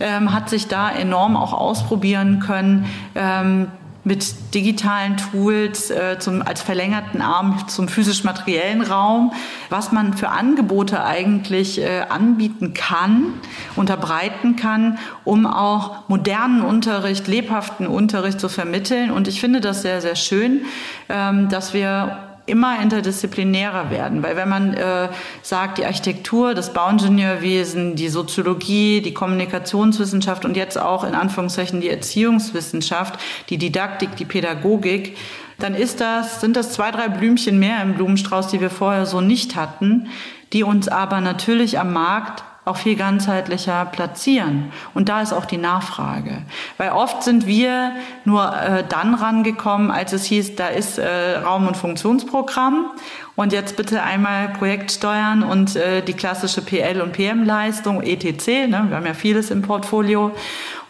ähm, 0.00 0.32
hat 0.32 0.50
sich 0.50 0.68
da 0.68 0.90
enorm 0.90 1.36
auch 1.36 1.52
ausprobieren 1.52 2.40
können. 2.40 2.86
Ähm, 3.14 3.68
mit 4.02 4.54
digitalen 4.54 5.18
Tools 5.18 5.90
äh, 5.90 6.18
zum, 6.18 6.40
als 6.42 6.62
verlängerten 6.62 7.20
Arm 7.20 7.68
zum 7.68 7.86
physisch-materiellen 7.86 8.80
Raum, 8.80 9.32
was 9.68 9.92
man 9.92 10.14
für 10.14 10.30
Angebote 10.30 11.04
eigentlich 11.04 11.80
äh, 11.80 12.00
anbieten 12.08 12.72
kann, 12.72 13.34
unterbreiten 13.76 14.56
kann, 14.56 14.98
um 15.24 15.46
auch 15.46 16.08
modernen 16.08 16.62
Unterricht, 16.62 17.28
lebhaften 17.28 17.86
Unterricht 17.86 18.40
zu 18.40 18.48
vermitteln. 18.48 19.10
Und 19.10 19.28
ich 19.28 19.38
finde 19.38 19.60
das 19.60 19.82
sehr, 19.82 20.00
sehr 20.00 20.16
schön, 20.16 20.62
ähm, 21.10 21.50
dass 21.50 21.74
wir 21.74 22.29
immer 22.50 22.80
interdisziplinärer 22.82 23.90
werden. 23.90 24.22
Weil 24.22 24.36
wenn 24.36 24.48
man 24.48 24.74
äh, 24.74 25.08
sagt, 25.42 25.78
die 25.78 25.86
Architektur, 25.86 26.54
das 26.54 26.72
Bauingenieurwesen, 26.72 27.96
die 27.96 28.08
Soziologie, 28.08 29.00
die 29.00 29.14
Kommunikationswissenschaft 29.14 30.44
und 30.44 30.56
jetzt 30.56 30.78
auch 30.78 31.04
in 31.04 31.14
Anführungszeichen 31.14 31.80
die 31.80 31.88
Erziehungswissenschaft, 31.88 33.18
die 33.48 33.56
Didaktik, 33.56 34.16
die 34.16 34.24
Pädagogik, 34.24 35.16
dann 35.58 35.74
ist 35.74 36.00
das, 36.00 36.40
sind 36.40 36.56
das 36.56 36.72
zwei, 36.72 36.90
drei 36.90 37.08
Blümchen 37.08 37.58
mehr 37.58 37.82
im 37.82 37.94
Blumenstrauß, 37.94 38.48
die 38.48 38.60
wir 38.60 38.70
vorher 38.70 39.06
so 39.06 39.20
nicht 39.20 39.56
hatten, 39.56 40.08
die 40.52 40.64
uns 40.64 40.88
aber 40.88 41.20
natürlich 41.20 41.78
am 41.78 41.92
Markt 41.92 42.44
auch 42.64 42.76
viel 42.76 42.96
ganzheitlicher 42.96 43.86
platzieren. 43.86 44.72
Und 44.94 45.08
da 45.08 45.22
ist 45.22 45.32
auch 45.32 45.46
die 45.46 45.56
Nachfrage. 45.56 46.42
Weil 46.76 46.90
oft 46.90 47.22
sind 47.22 47.46
wir 47.46 47.92
nur 48.24 48.54
äh, 48.54 48.84
dann 48.88 49.14
rangekommen, 49.14 49.90
als 49.90 50.12
es 50.12 50.24
hieß, 50.24 50.56
da 50.56 50.68
ist 50.68 50.98
äh, 50.98 51.38
Raum- 51.38 51.66
und 51.66 51.76
Funktionsprogramm 51.76 52.86
und 53.34 53.52
jetzt 53.52 53.76
bitte 53.76 54.02
einmal 54.02 54.50
Projekt 54.50 54.92
steuern 54.92 55.42
und 55.42 55.74
äh, 55.76 56.02
die 56.02 56.12
klassische 56.12 56.60
PL- 56.60 57.00
und 57.00 57.12
PM-Leistung, 57.12 58.02
ETC, 58.02 58.68
ne? 58.68 58.84
wir 58.88 58.96
haben 58.96 59.06
ja 59.06 59.14
vieles 59.14 59.50
im 59.50 59.62
Portfolio. 59.62 60.32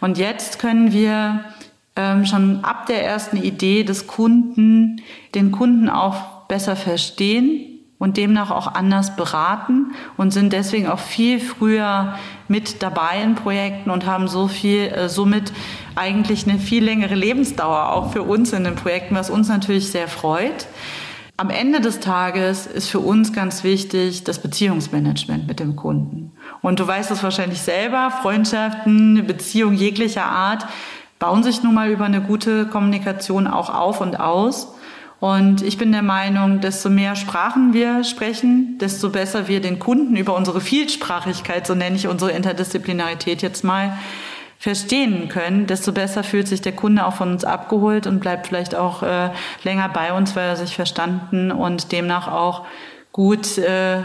Und 0.01 0.17
jetzt 0.17 0.59
können 0.59 0.91
wir 0.91 1.45
ähm, 1.95 2.25
schon 2.25 2.63
ab 2.63 2.85
der 2.87 3.05
ersten 3.05 3.37
Idee 3.37 3.83
des 3.83 4.07
Kunden 4.07 5.01
den 5.35 5.51
Kunden 5.51 5.89
auch 5.89 6.47
besser 6.47 6.75
verstehen 6.75 7.70
und 8.01 8.17
demnach 8.17 8.49
auch 8.49 8.65
anders 8.73 9.15
beraten 9.15 9.91
und 10.17 10.33
sind 10.33 10.53
deswegen 10.53 10.87
auch 10.87 10.97
viel 10.97 11.39
früher 11.39 12.15
mit 12.47 12.81
dabei 12.81 13.21
in 13.23 13.35
Projekten 13.35 13.91
und 13.91 14.07
haben 14.07 14.27
so 14.27 14.47
viel, 14.47 14.87
äh, 14.87 15.07
somit 15.07 15.53
eigentlich 15.93 16.49
eine 16.49 16.57
viel 16.57 16.83
längere 16.83 17.13
Lebensdauer 17.13 17.91
auch 17.91 18.11
für 18.11 18.23
uns 18.23 18.53
in 18.53 18.63
den 18.63 18.73
Projekten, 18.75 19.13
was 19.13 19.29
uns 19.29 19.49
natürlich 19.49 19.91
sehr 19.91 20.07
freut. 20.07 20.65
Am 21.37 21.51
Ende 21.51 21.79
des 21.79 21.99
Tages 21.99 22.65
ist 22.65 22.89
für 22.89 22.99
uns 22.99 23.33
ganz 23.33 23.63
wichtig 23.63 24.23
das 24.23 24.39
Beziehungsmanagement 24.39 25.47
mit 25.47 25.59
dem 25.59 25.75
Kunden. 25.75 26.31
Und 26.63 26.79
du 26.79 26.87
weißt 26.87 27.11
es 27.11 27.21
wahrscheinlich 27.21 27.61
selber, 27.61 28.09
Freundschaften, 28.23 29.27
Beziehungen 29.27 29.77
jeglicher 29.77 30.25
Art 30.25 30.65
bauen 31.19 31.43
sich 31.43 31.61
nun 31.61 31.75
mal 31.75 31.91
über 31.91 32.05
eine 32.05 32.21
gute 32.21 32.65
Kommunikation 32.65 33.45
auch 33.45 33.69
auf 33.69 34.01
und 34.01 34.19
aus. 34.19 34.73
Und 35.21 35.61
ich 35.61 35.77
bin 35.77 35.91
der 35.91 36.01
Meinung, 36.01 36.61
desto 36.61 36.89
mehr 36.89 37.15
Sprachen 37.15 37.73
wir 37.73 38.03
sprechen, 38.03 38.79
desto 38.79 39.11
besser 39.11 39.47
wir 39.47 39.61
den 39.61 39.77
Kunden 39.77 40.15
über 40.15 40.35
unsere 40.35 40.61
Vielsprachigkeit, 40.61 41.67
so 41.67 41.75
nenne 41.75 41.95
ich 41.95 42.07
unsere 42.07 42.31
Interdisziplinarität 42.31 43.43
jetzt 43.43 43.63
mal, 43.63 43.95
verstehen 44.57 45.29
können, 45.29 45.67
desto 45.67 45.91
besser 45.91 46.23
fühlt 46.23 46.47
sich 46.47 46.61
der 46.61 46.71
Kunde 46.71 47.05
auch 47.05 47.13
von 47.13 47.33
uns 47.33 47.45
abgeholt 47.45 48.07
und 48.07 48.19
bleibt 48.19 48.47
vielleicht 48.47 48.73
auch 48.73 49.03
äh, 49.03 49.29
länger 49.63 49.89
bei 49.89 50.11
uns, 50.11 50.35
weil 50.35 50.49
er 50.49 50.55
sich 50.55 50.75
verstanden 50.75 51.51
und 51.51 51.91
demnach 51.91 52.27
auch 52.27 52.65
gut 53.11 53.59
äh, 53.59 53.99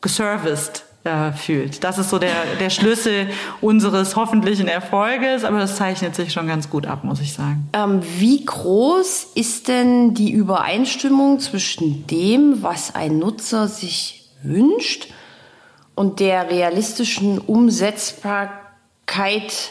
geserviced 0.00 0.85
äh, 1.06 1.32
fühlt. 1.32 1.82
Das 1.84 1.98
ist 1.98 2.10
so 2.10 2.18
der, 2.18 2.34
der 2.60 2.68
Schlüssel 2.70 3.28
unseres 3.60 4.16
hoffentlichen 4.16 4.66
Erfolges, 4.68 5.44
aber 5.44 5.58
das 5.58 5.76
zeichnet 5.76 6.16
sich 6.16 6.32
schon 6.32 6.48
ganz 6.48 6.68
gut 6.68 6.86
ab, 6.86 7.04
muss 7.04 7.20
ich 7.20 7.32
sagen. 7.32 7.68
Ähm, 7.72 8.02
wie 8.18 8.44
groß 8.44 9.28
ist 9.34 9.68
denn 9.68 10.12
die 10.14 10.32
Übereinstimmung 10.32 11.38
zwischen 11.40 12.06
dem, 12.08 12.62
was 12.62 12.94
ein 12.94 13.18
Nutzer 13.18 13.68
sich 13.68 14.28
wünscht 14.42 15.08
und 15.94 16.20
der 16.20 16.50
realistischen 16.50 17.38
Umsetzbarkeit 17.38 19.70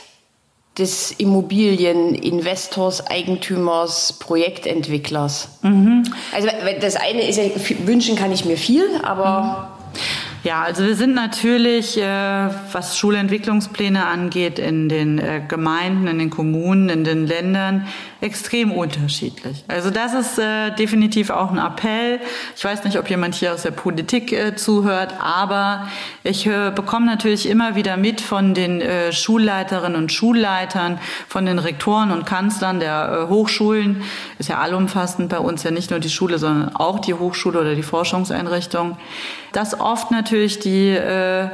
des 0.77 1.11
Immobilieninvestors, 1.11 3.07
Eigentümers, 3.07 4.13
Projektentwicklers? 4.13 5.59
Mhm. 5.61 6.03
Also 6.33 6.47
das 6.79 6.95
eine 6.95 7.27
ist 7.27 7.37
ja, 7.37 7.43
wünschen 7.85 8.15
kann 8.15 8.31
ich 8.31 8.45
mir 8.45 8.57
viel, 8.57 8.85
aber... 9.03 9.69
Mhm. 9.69 9.75
Ja, 10.45 10.61
also 10.61 10.83
wir 10.85 10.95
sind 10.95 11.15
natürlich, 11.15 11.97
äh, 11.97 12.49
was 12.71 12.99
Schulentwicklungspläne 12.99 14.05
angeht, 14.05 14.59
in 14.59 14.89
den 14.89 15.17
äh, 15.17 15.41
Gemeinden, 15.47 16.05
in 16.05 16.19
den 16.19 16.29
Kommunen, 16.29 16.89
in 16.89 17.03
den 17.03 17.25
Ländern 17.25 17.87
extrem 18.25 18.71
unterschiedlich. 18.71 19.63
Also 19.67 19.91
das 19.91 20.13
ist 20.15 20.39
äh, 20.39 20.71
definitiv 20.71 21.29
auch 21.29 21.51
ein 21.51 21.59
Appell. 21.59 22.19
Ich 22.55 22.65
weiß 22.65 22.83
nicht, 22.83 22.97
ob 22.97 23.07
jemand 23.07 23.35
hier 23.35 23.53
aus 23.53 23.61
der 23.61 23.71
Politik 23.71 24.31
äh, 24.33 24.55
zuhört, 24.55 25.13
aber 25.21 25.87
ich 26.23 26.47
äh, 26.47 26.71
bekomme 26.75 27.05
natürlich 27.05 27.47
immer 27.47 27.75
wieder 27.75 27.97
mit 27.97 28.21
von 28.21 28.55
den 28.55 28.81
äh, 28.81 29.13
Schulleiterinnen 29.13 29.95
und 29.95 30.11
Schulleitern, 30.11 30.99
von 31.27 31.45
den 31.45 31.59
Rektoren 31.59 32.11
und 32.11 32.25
Kanzlern 32.25 32.79
der 32.79 33.27
äh, 33.27 33.29
Hochschulen. 33.29 34.01
Ist 34.39 34.49
ja 34.49 34.57
allumfassend 34.57 35.29
bei 35.29 35.39
uns 35.39 35.61
ja 35.61 35.69
nicht 35.69 35.91
nur 35.91 35.99
die 35.99 36.09
Schule, 36.09 36.39
sondern 36.39 36.75
auch 36.75 36.99
die 36.99 37.13
Hochschule 37.13 37.59
oder 37.59 37.75
die 37.75 37.83
Forschungseinrichtung, 37.83 38.97
dass 39.51 39.79
oft 39.79 40.09
natürlich 40.09 40.57
die 40.57 40.89
äh, 40.89 41.49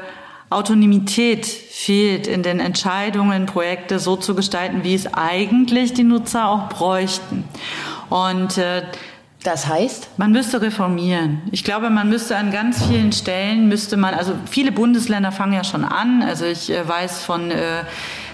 Autonomität 0.51 1.45
fehlt 1.45 2.27
in 2.27 2.43
den 2.43 2.59
Entscheidungen, 2.59 3.45
Projekte 3.45 3.99
so 3.99 4.15
zu 4.15 4.35
gestalten, 4.35 4.83
wie 4.83 4.93
es 4.93 5.13
eigentlich 5.13 5.93
die 5.93 6.03
Nutzer 6.03 6.49
auch 6.49 6.69
bräuchten. 6.69 7.45
Und 8.09 8.57
äh, 8.57 8.83
das 9.43 9.67
heißt? 9.67 10.09
Man 10.17 10.31
müsste 10.31 10.61
reformieren. 10.61 11.41
Ich 11.51 11.63
glaube, 11.63 11.89
man 11.89 12.09
müsste 12.09 12.37
an 12.37 12.51
ganz 12.51 12.85
vielen 12.85 13.11
Stellen, 13.11 13.67
müsste 13.69 13.97
man, 13.97 14.13
also 14.13 14.33
viele 14.45 14.71
Bundesländer 14.71 15.31
fangen 15.31 15.53
ja 15.53 15.63
schon 15.63 15.83
an. 15.83 16.21
Also 16.21 16.45
ich 16.45 16.69
äh, 16.69 16.87
weiß 16.87 17.23
von 17.23 17.49
äh, 17.49 17.83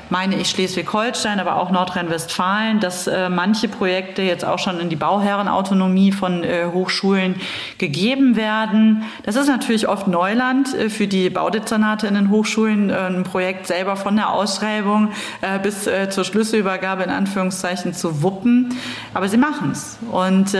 meine 0.09 0.35
ich 0.35 0.49
Schleswig-Holstein, 0.49 1.39
aber 1.39 1.55
auch 1.57 1.71
Nordrhein-Westfalen, 1.71 2.79
dass 2.79 3.07
äh, 3.07 3.29
manche 3.29 3.67
Projekte 3.67 4.21
jetzt 4.21 4.45
auch 4.45 4.59
schon 4.59 4.79
in 4.79 4.89
die 4.89 4.95
Bauherrenautonomie 4.95 6.11
von 6.11 6.43
äh, 6.43 6.65
Hochschulen 6.71 7.35
gegeben 7.77 8.35
werden. 8.35 9.03
Das 9.23 9.35
ist 9.35 9.47
natürlich 9.47 9.87
oft 9.87 10.07
Neuland 10.07 10.73
äh, 10.73 10.89
für 10.89 11.07
die 11.07 11.29
Baudezernate 11.29 12.07
in 12.07 12.15
den 12.15 12.29
Hochschulen, 12.29 12.89
äh, 12.89 12.93
ein 12.93 13.23
Projekt 13.23 13.67
selber 13.67 13.95
von 13.95 14.15
der 14.15 14.31
Ausschreibung 14.31 15.11
äh, 15.41 15.59
bis 15.59 15.87
äh, 15.87 16.09
zur 16.09 16.23
Schlüsselübergabe 16.23 17.03
in 17.03 17.09
Anführungszeichen 17.09 17.93
zu 17.93 18.21
wuppen. 18.21 18.75
Aber 19.13 19.27
sie 19.27 19.37
machen 19.37 19.71
es. 19.71 19.97
Und 20.11 20.55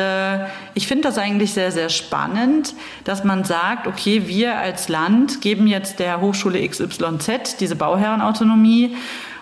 ich 0.78 0.88
finde 0.88 1.08
das 1.08 1.18
eigentlich 1.18 1.54
sehr, 1.54 1.72
sehr 1.72 1.90
spannend, 1.90 2.76
dass 3.04 3.24
man 3.24 3.44
sagt, 3.44 3.88
okay, 3.88 4.28
wir 4.28 4.58
als 4.58 4.90
Land 4.90 5.42
geben 5.42 5.66
jetzt 5.66 5.98
der 5.98 6.22
Hochschule 6.22 6.66
XYZ 6.68 7.58
diese 7.60 7.76
Bauherrenautonomie 7.76 8.96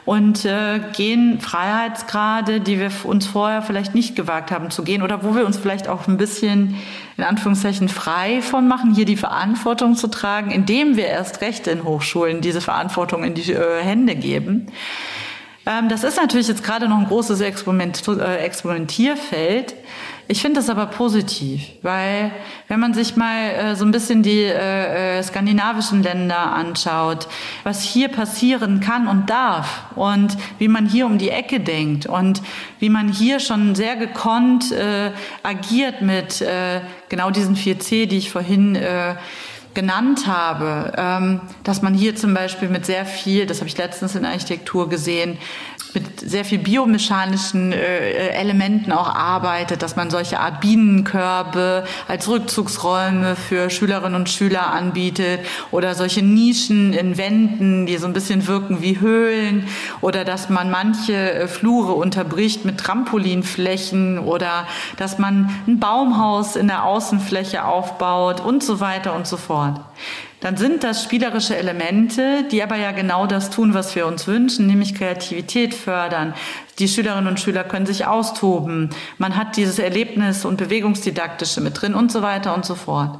und 0.05 0.45
äh, 0.45 0.79
gehen 0.95 1.41
Freiheitsgrade, 1.41 2.61
die 2.61 2.79
wir 2.79 2.89
uns 3.03 3.27
vorher 3.27 3.61
vielleicht 3.61 3.93
nicht 3.93 4.15
gewagt 4.15 4.49
haben 4.49 4.69
zu 4.69 4.83
gehen 4.83 5.01
oder 5.01 5.25
wo 5.25 5.35
wir 5.35 5.45
uns 5.45 5.57
vielleicht 5.57 5.89
auch 5.89 6.07
ein 6.07 6.15
bisschen 6.15 6.77
in 7.17 7.25
Anführungszeichen 7.25 7.89
frei 7.89 8.41
von 8.41 8.69
machen, 8.69 8.95
hier 8.95 9.05
die 9.05 9.17
Verantwortung 9.17 9.95
zu 9.95 10.07
tragen, 10.07 10.51
indem 10.51 10.95
wir 10.95 11.07
erst 11.07 11.41
recht 11.41 11.67
in 11.67 11.83
Hochschulen 11.83 12.39
diese 12.39 12.61
Verantwortung 12.61 13.25
in 13.25 13.33
die 13.33 13.51
äh, 13.51 13.83
Hände 13.83 14.15
geben. 14.15 14.67
Ähm, 15.65 15.89
das 15.89 16.05
ist 16.05 16.15
natürlich 16.15 16.47
jetzt 16.47 16.63
gerade 16.63 16.87
noch 16.87 16.99
ein 16.99 17.07
großes 17.07 17.41
Experiment, 17.41 18.01
äh, 18.07 18.37
Experimentierfeld. 18.37 19.75
Ich 20.27 20.41
finde 20.41 20.59
das 20.59 20.69
aber 20.69 20.87
positiv, 20.87 21.61
weil 21.83 22.31
wenn 22.67 22.79
man 22.79 22.95
sich 22.95 23.15
mal 23.15 23.49
äh, 23.49 23.75
so 23.75 23.85
ein 23.85 23.91
bisschen 23.91 24.23
die 24.23 24.41
äh, 24.41 25.19
äh, 25.19 25.23
skandinavischen 25.23 26.01
Länder 26.01 26.51
anschaut, 26.51 27.27
was 27.63 27.83
hier 27.83 28.07
passieren 28.07 28.79
kann 28.79 29.07
und 29.07 29.29
darf 29.29 29.85
und 29.95 30.35
wie 30.57 30.67
man 30.67 30.87
hier 30.87 31.05
um 31.05 31.19
die 31.19 31.29
Ecke 31.29 31.59
denkt 31.59 32.07
und 32.07 32.41
wie 32.79 32.89
man 32.89 33.09
hier 33.09 33.39
schon 33.39 33.75
sehr 33.75 33.97
gekonnt 33.97 34.71
äh, 34.71 35.11
agiert 35.43 36.01
mit 36.01 36.41
äh, 36.41 36.81
genau 37.09 37.29
diesen 37.29 37.55
4C, 37.55 38.07
die 38.07 38.17
ich 38.17 38.31
vorhin 38.31 38.75
äh, 38.75 39.15
genannt 39.75 40.25
habe, 40.25 40.93
ähm, 40.97 41.41
dass 41.63 41.83
man 41.83 41.93
hier 41.93 42.15
zum 42.15 42.33
Beispiel 42.33 42.69
mit 42.69 42.87
sehr 42.87 43.05
viel, 43.05 43.45
das 43.45 43.59
habe 43.59 43.67
ich 43.67 43.77
letztens 43.77 44.15
in 44.15 44.25
Architektur 44.25 44.89
gesehen, 44.89 45.37
mit 45.95 46.19
sehr 46.19 46.45
viel 46.45 46.59
biomechanischen 46.59 47.71
äh, 47.71 48.29
Elementen 48.29 48.91
auch 48.91 49.13
arbeitet, 49.13 49.81
dass 49.81 49.95
man 49.95 50.09
solche 50.09 50.39
Art 50.39 50.61
Bienenkörbe 50.61 51.85
als 52.07 52.27
Rückzugsräume 52.27 53.35
für 53.35 53.69
Schülerinnen 53.69 54.15
und 54.15 54.29
Schüler 54.29 54.71
anbietet 54.71 55.39
oder 55.71 55.95
solche 55.95 56.21
Nischen 56.21 56.93
in 56.93 57.17
Wänden, 57.17 57.85
die 57.85 57.97
so 57.97 58.07
ein 58.07 58.13
bisschen 58.13 58.47
wirken 58.47 58.81
wie 58.81 58.99
Höhlen 58.99 59.67
oder 60.01 60.25
dass 60.25 60.49
man 60.49 60.69
manche 60.69 61.13
äh, 61.13 61.47
Flure 61.47 61.93
unterbricht 61.93 62.65
mit 62.65 62.77
Trampolinflächen 62.77 64.19
oder 64.19 64.67
dass 64.97 65.17
man 65.17 65.49
ein 65.67 65.79
Baumhaus 65.79 66.55
in 66.55 66.67
der 66.67 66.83
Außenfläche 66.83 67.65
aufbaut 67.65 68.41
und 68.41 68.63
so 68.63 68.79
weiter 68.79 69.15
und 69.15 69.27
so 69.27 69.37
fort 69.37 69.79
dann 70.41 70.57
sind 70.57 70.83
das 70.83 71.03
spielerische 71.03 71.55
Elemente, 71.55 72.43
die 72.51 72.61
aber 72.61 72.75
ja 72.75 72.91
genau 72.91 73.25
das 73.25 73.49
tun, 73.49 73.73
was 73.73 73.95
wir 73.95 74.05
uns 74.05 74.27
wünschen, 74.27 74.67
nämlich 74.67 74.95
Kreativität 74.95 75.73
fördern. 75.73 76.33
Die 76.79 76.87
Schülerinnen 76.87 77.27
und 77.27 77.39
Schüler 77.39 77.63
können 77.63 77.85
sich 77.85 78.05
austoben. 78.05 78.89
Man 79.17 79.37
hat 79.37 79.57
dieses 79.57 79.79
Erlebnis 79.79 80.45
und 80.45 80.57
Bewegungsdidaktische 80.57 81.61
mit 81.61 81.81
drin 81.81 81.95
und 81.95 82.11
so 82.11 82.21
weiter 82.21 82.53
und 82.53 82.65
so 82.65 82.75
fort. 82.75 83.19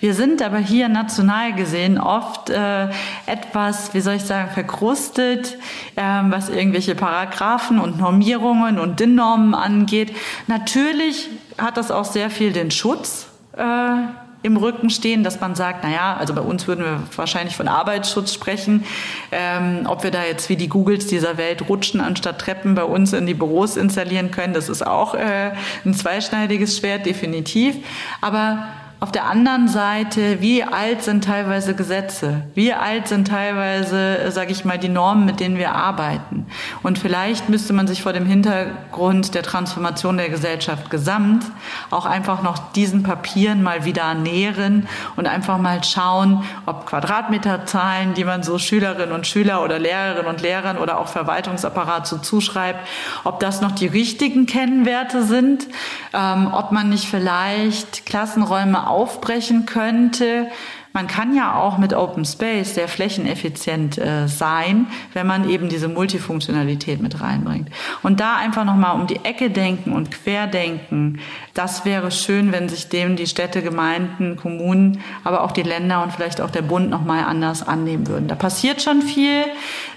Wir 0.00 0.14
sind 0.14 0.40
aber 0.42 0.58
hier 0.58 0.88
national 0.88 1.52
gesehen 1.52 1.98
oft 1.98 2.48
äh, 2.48 2.88
etwas, 3.26 3.92
wie 3.92 4.00
soll 4.00 4.14
ich 4.14 4.24
sagen, 4.24 4.50
verkrustet, 4.50 5.58
äh, 5.96 6.02
was 6.02 6.48
irgendwelche 6.48 6.94
Paragraphen 6.94 7.78
und 7.78 7.98
Normierungen 7.98 8.78
und 8.78 8.98
DIN-Normen 9.00 9.54
angeht. 9.54 10.16
Natürlich 10.46 11.28
hat 11.58 11.76
das 11.76 11.90
auch 11.90 12.06
sehr 12.06 12.30
viel 12.30 12.52
den 12.52 12.70
Schutz. 12.70 13.26
Äh, 13.56 13.94
im 14.42 14.56
Rücken 14.56 14.90
stehen, 14.90 15.22
dass 15.22 15.40
man 15.40 15.54
sagt, 15.54 15.80
na 15.82 15.90
ja, 15.90 16.16
also 16.16 16.34
bei 16.34 16.40
uns 16.40 16.66
würden 16.66 16.84
wir 16.84 17.02
wahrscheinlich 17.14 17.56
von 17.56 17.68
Arbeitsschutz 17.68 18.32
sprechen. 18.32 18.84
Ähm, 19.32 19.86
ob 19.86 20.02
wir 20.02 20.10
da 20.10 20.24
jetzt 20.24 20.48
wie 20.48 20.56
die 20.56 20.68
Googles 20.68 21.06
dieser 21.06 21.36
Welt 21.36 21.68
rutschen, 21.68 22.00
anstatt 22.00 22.40
Treppen 22.40 22.74
bei 22.74 22.84
uns 22.84 23.12
in 23.12 23.26
die 23.26 23.34
Büros 23.34 23.76
installieren 23.76 24.30
können, 24.30 24.54
das 24.54 24.68
ist 24.68 24.86
auch 24.86 25.14
äh, 25.14 25.52
ein 25.84 25.94
zweischneidiges 25.94 26.78
Schwert, 26.78 27.04
definitiv. 27.06 27.76
Aber 28.20 28.66
auf 29.00 29.10
der 29.10 29.24
anderen 29.24 29.66
Seite, 29.66 30.42
wie 30.42 30.62
alt 30.62 31.02
sind 31.02 31.24
teilweise 31.24 31.74
Gesetze? 31.74 32.42
Wie 32.54 32.74
alt 32.74 33.08
sind 33.08 33.28
teilweise, 33.28 34.30
sage 34.30 34.52
ich 34.52 34.66
mal, 34.66 34.78
die 34.78 34.90
Normen, 34.90 35.24
mit 35.24 35.40
denen 35.40 35.56
wir 35.56 35.74
arbeiten? 35.74 36.46
Und 36.82 36.98
vielleicht 36.98 37.48
müsste 37.48 37.72
man 37.72 37.86
sich 37.86 38.02
vor 38.02 38.12
dem 38.12 38.26
Hintergrund 38.26 39.34
der 39.34 39.42
Transformation 39.42 40.18
der 40.18 40.28
Gesellschaft 40.28 40.90
gesamt 40.90 41.46
auch 41.90 42.04
einfach 42.04 42.42
noch 42.42 42.72
diesen 42.72 43.02
Papieren 43.02 43.62
mal 43.62 43.84
wieder 43.84 44.12
nähren 44.14 44.86
und 45.16 45.26
einfach 45.26 45.58
mal 45.58 45.82
schauen, 45.82 46.44
ob 46.66 46.86
Quadratmeterzahlen, 46.86 48.14
die 48.14 48.24
man 48.24 48.42
so 48.42 48.58
Schülerinnen 48.58 49.12
und 49.12 49.26
Schüler 49.26 49.64
oder 49.64 49.78
Lehrerinnen 49.78 50.26
und 50.26 50.42
Lehrern 50.42 50.76
oder 50.76 50.98
auch 50.98 51.08
Verwaltungsapparat 51.08 52.06
so 52.06 52.18
zuschreibt, 52.18 52.86
ob 53.24 53.40
das 53.40 53.60
noch 53.60 53.72
die 53.72 53.86
richtigen 53.86 54.46
Kennwerte 54.46 55.22
sind, 55.22 55.66
ähm, 56.12 56.50
ob 56.52 56.72
man 56.72 56.90
nicht 56.90 57.06
vielleicht 57.08 58.04
Klassenräume 58.04 58.89
aufbrechen 58.90 59.66
könnte, 59.66 60.48
man 60.92 61.06
kann 61.06 61.36
ja 61.36 61.54
auch 61.54 61.78
mit 61.78 61.94
Open 61.94 62.24
Space 62.24 62.74
sehr 62.74 62.88
flächeneffizient 62.88 63.96
äh, 63.98 64.26
sein, 64.26 64.86
wenn 65.12 65.24
man 65.24 65.48
eben 65.48 65.68
diese 65.68 65.86
Multifunktionalität 65.86 67.00
mit 67.00 67.20
reinbringt. 67.20 67.68
Und 68.02 68.18
da 68.18 68.36
einfach 68.36 68.64
nochmal 68.64 69.00
um 69.00 69.06
die 69.06 69.24
Ecke 69.24 69.50
denken 69.50 69.92
und 69.92 70.10
querdenken, 70.10 71.20
das 71.54 71.84
wäre 71.84 72.10
schön, 72.10 72.50
wenn 72.50 72.68
sich 72.68 72.88
dem 72.88 73.14
die 73.14 73.28
Städte, 73.28 73.62
Gemeinden, 73.62 74.36
Kommunen, 74.36 75.00
aber 75.22 75.44
auch 75.44 75.52
die 75.52 75.62
Länder 75.62 76.02
und 76.02 76.12
vielleicht 76.12 76.40
auch 76.40 76.50
der 76.50 76.62
Bund 76.62 76.90
nochmal 76.90 77.22
anders 77.22 77.66
annehmen 77.66 78.08
würden. 78.08 78.26
Da 78.26 78.34
passiert 78.34 78.82
schon 78.82 79.02
viel. 79.02 79.42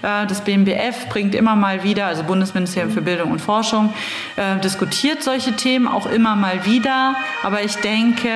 Äh, 0.02 0.26
das 0.28 0.42
BMBF 0.42 1.08
bringt 1.08 1.34
immer 1.34 1.56
mal 1.56 1.82
wieder, 1.82 2.06
also 2.06 2.22
Bundesministerium 2.22 2.92
für 2.92 3.02
Bildung 3.02 3.32
und 3.32 3.40
Forschung, 3.40 3.92
äh, 4.36 4.60
diskutiert 4.60 5.24
solche 5.24 5.56
Themen 5.56 5.88
auch 5.88 6.06
immer 6.06 6.36
mal 6.36 6.64
wieder. 6.64 7.16
Aber 7.42 7.64
ich 7.64 7.74
denke, 7.76 8.28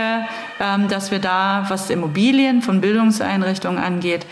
dass 0.58 1.10
wir 1.10 1.18
da, 1.18 1.66
was 1.68 1.90
Immobilien 1.90 2.62
von 2.62 2.80
Bildungseinrichtungen 2.80 3.78
angeht, 3.78 4.26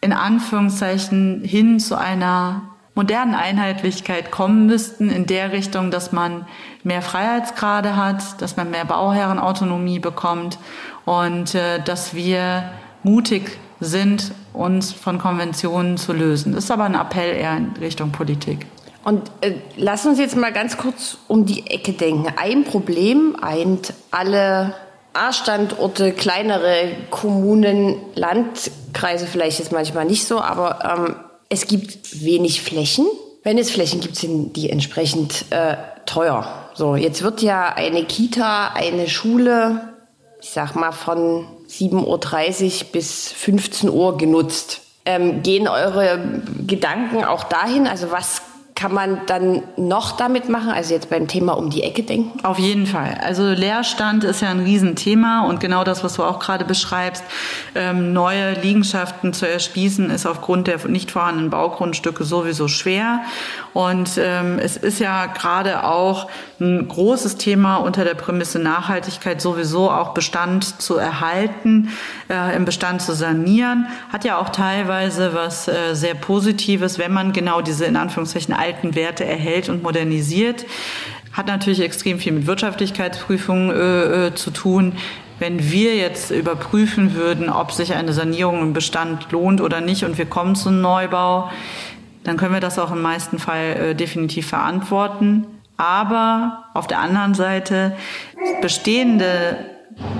in 0.00 0.12
Anführungszeichen 0.12 1.42
hin 1.44 1.80
zu 1.80 1.96
einer 1.96 2.62
modernen 2.94 3.34
Einheitlichkeit 3.34 4.30
kommen 4.30 4.66
müssten, 4.66 5.08
in 5.08 5.26
der 5.26 5.52
Richtung, 5.52 5.90
dass 5.90 6.10
man 6.10 6.46
mehr 6.82 7.00
Freiheitsgrade 7.00 7.96
hat, 7.96 8.42
dass 8.42 8.56
man 8.56 8.70
mehr 8.70 8.84
Bauherrenautonomie 8.84 10.00
bekommt 10.00 10.58
und 11.04 11.54
äh, 11.54 11.80
dass 11.80 12.14
wir 12.14 12.70
mutig 13.04 13.58
sind, 13.78 14.32
uns 14.52 14.92
von 14.92 15.18
Konventionen 15.18 15.96
zu 15.96 16.12
lösen. 16.12 16.52
Das 16.52 16.64
ist 16.64 16.70
aber 16.72 16.84
ein 16.84 16.94
Appell 16.94 17.36
eher 17.36 17.56
in 17.56 17.72
Richtung 17.80 18.10
Politik. 18.10 18.66
Und 19.04 19.30
äh, 19.42 19.54
lass 19.76 20.04
uns 20.04 20.18
jetzt 20.18 20.36
mal 20.36 20.52
ganz 20.52 20.76
kurz 20.76 21.18
um 21.28 21.46
die 21.46 21.68
Ecke 21.68 21.92
denken. 21.92 22.26
Ein 22.36 22.64
Problem 22.64 23.36
eint 23.40 23.94
alle 24.10 24.74
A-Standorte, 25.18 26.12
kleinere 26.12 26.92
Kommunen, 27.10 27.96
Landkreise 28.14 29.26
vielleicht 29.26 29.58
jetzt 29.58 29.72
manchmal 29.72 30.04
nicht 30.04 30.26
so, 30.26 30.40
aber 30.40 30.84
ähm, 30.84 31.16
es 31.48 31.66
gibt 31.66 32.24
wenig 32.24 32.62
Flächen. 32.62 33.06
Wenn 33.42 33.58
es 33.58 33.70
Flächen 33.70 34.00
gibt, 34.00 34.16
sind 34.16 34.54
die 34.54 34.70
entsprechend 34.70 35.46
äh, 35.50 35.76
teuer. 36.06 36.70
So, 36.74 36.96
jetzt 36.96 37.22
wird 37.22 37.42
ja 37.42 37.72
eine 37.72 38.04
Kita, 38.04 38.72
eine 38.74 39.08
Schule, 39.08 39.94
ich 40.40 40.50
sag 40.50 40.74
mal 40.74 40.92
von 40.92 41.46
7.30 41.68 42.04
Uhr 42.84 42.86
bis 42.92 43.32
15 43.32 43.90
Uhr 43.90 44.16
genutzt. 44.16 44.80
Ähm, 45.04 45.42
gehen 45.42 45.68
eure 45.68 46.42
Gedanken 46.66 47.24
auch 47.24 47.44
dahin? 47.44 47.86
Also 47.86 48.10
was 48.10 48.42
kann 48.78 48.94
man 48.94 49.22
dann 49.26 49.62
noch 49.76 50.12
damit 50.12 50.48
machen? 50.48 50.70
Also 50.70 50.94
jetzt 50.94 51.10
beim 51.10 51.26
Thema 51.26 51.54
um 51.54 51.68
die 51.68 51.82
Ecke 51.82 52.04
denken? 52.04 52.44
Auf 52.44 52.60
jeden 52.60 52.86
Fall. 52.86 53.18
Also 53.20 53.50
Leerstand 53.50 54.22
ist 54.22 54.40
ja 54.40 54.50
ein 54.50 54.60
Riesenthema 54.60 55.46
und 55.48 55.58
genau 55.58 55.82
das, 55.82 56.04
was 56.04 56.14
du 56.14 56.22
auch 56.22 56.38
gerade 56.38 56.64
beschreibst, 56.64 57.24
ähm, 57.74 58.12
neue 58.12 58.52
Liegenschaften 58.52 59.32
zu 59.32 59.48
erschließen, 59.48 60.10
ist 60.10 60.26
aufgrund 60.26 60.68
der 60.68 60.78
nicht 60.86 61.10
vorhandenen 61.10 61.50
Baugrundstücke 61.50 62.22
sowieso 62.22 62.68
schwer. 62.68 63.22
Und 63.74 64.12
ähm, 64.16 64.60
es 64.60 64.76
ist 64.76 65.00
ja 65.00 65.26
gerade 65.26 65.82
auch 65.82 66.30
ein 66.60 66.86
großes 66.86 67.36
Thema 67.36 67.76
unter 67.76 68.04
der 68.04 68.14
Prämisse 68.14 68.60
Nachhaltigkeit 68.60 69.40
sowieso 69.40 69.90
auch 69.90 70.14
Bestand 70.14 70.80
zu 70.80 70.96
erhalten, 70.96 71.90
äh, 72.30 72.56
im 72.56 72.64
Bestand 72.64 73.02
zu 73.02 73.12
sanieren. 73.12 73.86
Hat 74.12 74.24
ja 74.24 74.38
auch 74.38 74.50
teilweise 74.50 75.34
was 75.34 75.66
äh, 75.66 75.94
sehr 75.94 76.14
Positives, 76.14 76.98
wenn 76.98 77.12
man 77.12 77.32
genau 77.32 77.60
diese 77.60 77.84
in 77.84 77.96
Anführungszeichen 77.96 78.54
alten 78.68 78.94
Werte 78.94 79.24
erhält 79.24 79.68
und 79.68 79.82
modernisiert. 79.82 80.66
Hat 81.32 81.46
natürlich 81.46 81.80
extrem 81.80 82.18
viel 82.18 82.32
mit 82.32 82.46
Wirtschaftlichkeitsprüfungen 82.46 83.70
äh, 83.70 84.26
äh, 84.26 84.34
zu 84.34 84.50
tun. 84.50 84.92
Wenn 85.38 85.70
wir 85.70 85.96
jetzt 85.96 86.30
überprüfen 86.30 87.14
würden, 87.14 87.48
ob 87.48 87.72
sich 87.72 87.94
eine 87.94 88.12
Sanierung 88.12 88.60
im 88.60 88.72
Bestand 88.72 89.30
lohnt 89.30 89.60
oder 89.60 89.80
nicht 89.80 90.04
und 90.04 90.18
wir 90.18 90.26
kommen 90.26 90.56
zum 90.56 90.80
Neubau, 90.80 91.50
dann 92.24 92.36
können 92.36 92.52
wir 92.52 92.60
das 92.60 92.78
auch 92.78 92.92
im 92.92 93.00
meisten 93.00 93.38
Fall 93.38 93.76
äh, 93.76 93.94
definitiv 93.94 94.48
verantworten. 94.48 95.46
Aber 95.76 96.64
auf 96.74 96.88
der 96.88 96.98
anderen 96.98 97.34
Seite 97.34 97.96
bestehende 98.60 99.56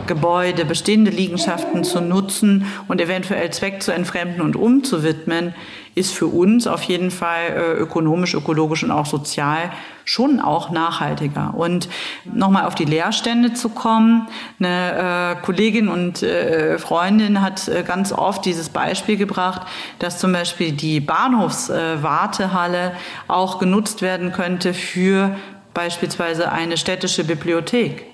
Gebäude, 0.07 0.65
bestehende 0.65 1.11
Liegenschaften 1.11 1.85
zu 1.85 2.01
nutzen 2.01 2.67
und 2.89 3.01
eventuell 3.01 3.51
Zweck 3.51 3.83
zu 3.83 3.93
entfremden 3.93 4.41
und 4.41 4.57
umzuwidmen, 4.57 5.55
ist 5.95 6.15
für 6.15 6.27
uns 6.27 6.67
auf 6.67 6.83
jeden 6.83 7.11
Fall 7.11 7.51
äh, 7.51 7.73
ökonomisch, 7.73 8.35
ökologisch 8.35 8.83
und 8.85 8.91
auch 8.91 9.07
sozial 9.07 9.71
schon 10.05 10.41
auch 10.41 10.71
nachhaltiger. 10.71 11.55
Und 11.55 11.89
nochmal 12.25 12.65
auf 12.65 12.75
die 12.75 12.87
Leerstände 12.87 13.53
zu 13.53 13.69
kommen, 13.69 14.29
eine 14.59 15.37
äh, 15.39 15.45
Kollegin 15.45 15.89
und 15.89 16.23
äh, 16.23 16.79
Freundin 16.79 17.43
hat 17.43 17.71
ganz 17.87 18.13
oft 18.13 18.45
dieses 18.45 18.71
Beispiel 18.71 19.17
gebracht, 19.17 19.63
dass 19.99 20.19
zum 20.19 20.33
Beispiel 20.33 20.73
die 20.73 21.01
Bahnhofswartehalle 21.01 22.93
auch 23.27 23.59
genutzt 23.59 24.01
werden 24.01 24.33
könnte 24.33 24.73
für 24.73 25.37
beispielsweise 25.75 26.51
eine 26.51 26.77
städtische 26.77 27.25
Bibliothek. 27.25 28.07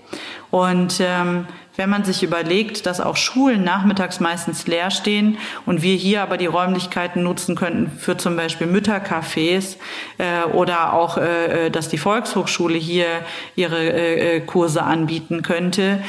Und 0.55 1.01
ähm, 1.01 1.49
wenn 1.75 1.91
man 1.91 2.05
sich 2.05 2.23
überlegt, 2.23 2.87
dass 2.87 3.01
auch 3.01 3.17
Schulen 3.17 3.65
nachmittags 3.65 4.21
meistens 4.21 4.69
leer 4.69 4.93
stehen 4.93 5.37
und 5.67 5.83
wir 5.83 5.97
hier 5.97 6.23
aber 6.23 6.37
die 6.37 6.47
Räumlichkeiten 6.47 7.25
nutzen 7.25 7.57
könnten 7.57 7.91
für 7.99 8.17
zum 8.17 8.37
Beispiel 8.37 8.69
Müttercafés 8.69 9.79
äh, 10.19 10.45
oder 10.53 10.93
auch, 10.93 11.19
äh, 11.19 11.67
äh 11.67 11.71
dass 11.71 11.89
die 11.89 11.99
Volkshochschule 11.99 12.79
hier 12.79 13.07
ihre 13.57 13.81
äh, 13.81 14.37
äh, 14.37 14.41
Kurse 14.43 14.85
anbieten 14.85 15.43
könnte 15.43 16.05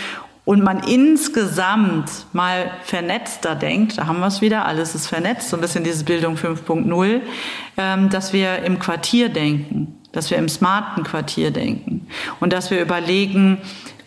und 0.46 0.64
man 0.64 0.82
insgesamt 0.84 2.12
mal 2.32 2.70
vernetzter 2.84 3.56
denkt, 3.56 3.98
da 3.98 4.06
haben 4.06 4.20
wir 4.20 4.28
es 4.28 4.42
wieder, 4.42 4.66
alles 4.66 4.94
ist 4.94 5.08
vernetzt, 5.08 5.50
so 5.50 5.58
ein 5.58 5.62
bisschen 5.62 5.84
diese 5.84 6.04
Bildung 6.04 6.36
5.0, 6.36 7.22
ähm, 7.78 8.10
dass 8.12 8.32
wir 8.32 8.60
im 8.60 8.78
Quartier 8.78 9.30
denken, 9.30 10.00
dass 10.12 10.30
wir 10.30 10.38
im 10.38 10.50
smarten 10.50 11.04
Quartier 11.04 11.50
denken 11.50 12.06
und 12.40 12.54
dass 12.54 12.70
wir 12.70 12.80
überlegen, 12.80 13.58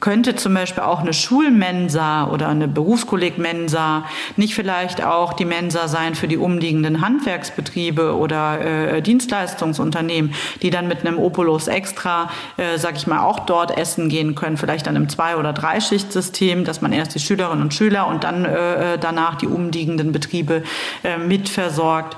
könnte 0.00 0.36
zum 0.36 0.54
Beispiel 0.54 0.82
auch 0.82 1.00
eine 1.00 1.12
Schulmensa 1.12 2.28
oder 2.28 2.48
eine 2.48 2.68
Berufskollegmensa 2.68 4.04
nicht 4.36 4.54
vielleicht 4.54 5.04
auch 5.04 5.32
die 5.32 5.44
Mensa 5.44 5.88
sein 5.88 6.14
für 6.14 6.28
die 6.28 6.36
umliegenden 6.36 7.00
Handwerksbetriebe 7.00 8.16
oder 8.16 8.60
äh, 8.60 9.02
Dienstleistungsunternehmen, 9.02 10.34
die 10.62 10.70
dann 10.70 10.88
mit 10.88 11.06
einem 11.06 11.18
Opulus 11.18 11.68
extra, 11.68 12.30
äh, 12.56 12.78
sag 12.78 12.96
ich 12.96 13.06
mal, 13.06 13.20
auch 13.20 13.40
dort 13.40 13.76
essen 13.76 14.08
gehen 14.08 14.34
können, 14.34 14.56
vielleicht 14.56 14.88
an 14.88 14.96
einem 14.96 15.08
Zwei- 15.08 15.36
oder 15.36 15.52
Dreischichtsystem, 15.52 16.64
dass 16.64 16.80
man 16.80 16.92
erst 16.92 17.14
die 17.14 17.20
Schülerinnen 17.20 17.62
und 17.62 17.74
Schüler 17.74 18.06
und 18.06 18.24
dann 18.24 18.44
äh, 18.44 18.94
äh 18.94 18.98
danach 18.98 19.36
die 19.36 19.46
umliegenden 19.46 20.12
Betriebe 20.12 20.62
äh, 21.02 21.18
mitversorgt. 21.18 22.16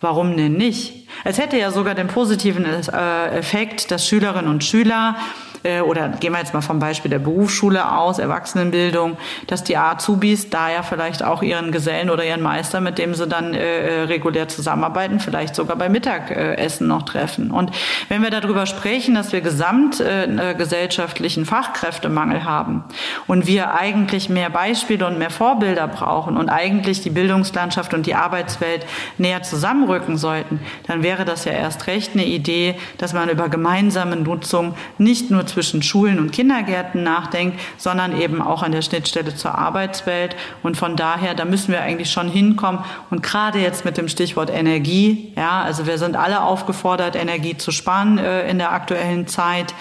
Warum 0.00 0.36
denn 0.36 0.52
nicht? 0.52 1.06
Es 1.24 1.38
hätte 1.38 1.56
ja 1.56 1.70
sogar 1.70 1.94
den 1.94 2.08
positiven 2.08 2.66
äh, 2.66 3.38
Effekt, 3.38 3.90
dass 3.90 4.06
Schülerinnen 4.06 4.50
und 4.50 4.62
Schüler 4.62 5.16
äh, 5.62 5.80
oder 5.80 6.08
gehen 6.08 6.32
wir 6.32 6.38
jetzt 6.38 6.54
mal 6.54 6.60
vom 6.60 6.78
Beispiel 6.78 7.10
der 7.10 7.18
Berufsschule 7.18 7.92
aus, 7.92 8.18
Erwachsenenbildung, 8.18 9.16
dass 9.46 9.64
die 9.64 9.76
Azubis 9.76 10.50
da 10.50 10.70
ja 10.70 10.82
vielleicht 10.82 11.22
auch 11.22 11.42
ihren 11.42 11.72
Gesellen 11.72 12.10
oder 12.10 12.24
ihren 12.24 12.42
Meister, 12.42 12.80
mit 12.80 12.98
dem 12.98 13.14
sie 13.14 13.26
dann 13.26 13.54
äh, 13.54 14.02
äh 14.02 14.04
regulär 14.04 14.48
zusammenarbeiten, 14.48 15.20
vielleicht 15.20 15.54
sogar 15.54 15.76
beim 15.76 15.92
Mittagessen 15.92 16.86
noch 16.86 17.02
treffen. 17.02 17.50
Und 17.50 17.70
wenn 18.08 18.22
wir 18.22 18.30
darüber 18.30 18.66
sprechen, 18.66 19.14
dass 19.14 19.32
wir 19.32 19.40
gesamtgesellschaftlichen 19.40 21.42
äh, 21.42 21.46
Fachkräftemangel 21.46 22.44
haben 22.44 22.84
und 23.26 23.46
wir 23.46 23.74
eigentlich 23.74 24.28
mehr 24.28 24.50
Beispiele 24.50 25.06
und 25.06 25.18
mehr 25.18 25.30
Vorbilder 25.30 25.88
brauchen 25.88 26.36
und 26.36 26.48
eigentlich 26.48 27.02
die 27.02 27.10
Bildungslandschaft 27.10 27.94
und 27.94 28.06
die 28.06 28.14
Arbeitswelt 28.14 28.86
näher 29.18 29.42
zusammenrücken 29.42 30.16
sollten, 30.16 30.60
dann 30.86 31.02
wäre 31.02 31.24
das 31.24 31.44
ja 31.44 31.52
erst 31.52 31.86
recht 31.86 32.14
eine 32.14 32.26
Idee, 32.26 32.76
dass 32.98 33.12
man 33.12 33.28
über 33.28 33.48
gemeinsame 33.48 34.16
Nutzung 34.16 34.74
nicht 34.98 35.30
nur 35.30 35.45
zwischen 35.46 35.82
Schulen 35.82 36.18
und 36.18 36.32
Kindergärten 36.32 37.02
nachdenkt, 37.02 37.60
sondern 37.76 38.20
eben 38.20 38.42
auch 38.42 38.62
an 38.62 38.72
der 38.72 38.82
Schnittstelle 38.82 39.34
zur 39.34 39.56
Arbeitswelt. 39.56 40.36
Und 40.62 40.76
von 40.76 40.96
daher, 40.96 41.34
da 41.34 41.44
müssen 41.44 41.72
wir 41.72 41.80
eigentlich 41.80 42.10
schon 42.10 42.28
hinkommen. 42.28 42.84
Und 43.10 43.22
gerade 43.22 43.58
jetzt 43.58 43.84
mit 43.84 43.96
dem 43.96 44.08
Stichwort 44.08 44.50
Energie, 44.50 45.32
ja, 45.36 45.62
also 45.62 45.86
wir 45.86 45.98
sind 45.98 46.16
alle 46.16 46.42
aufgefordert, 46.42 47.16
Energie 47.16 47.56
zu 47.56 47.70
sparen 47.70 48.18
äh, 48.18 48.48
in 48.50 48.58
der 48.58 48.72
aktuellen 48.72 49.26
Zeit. 49.26 49.74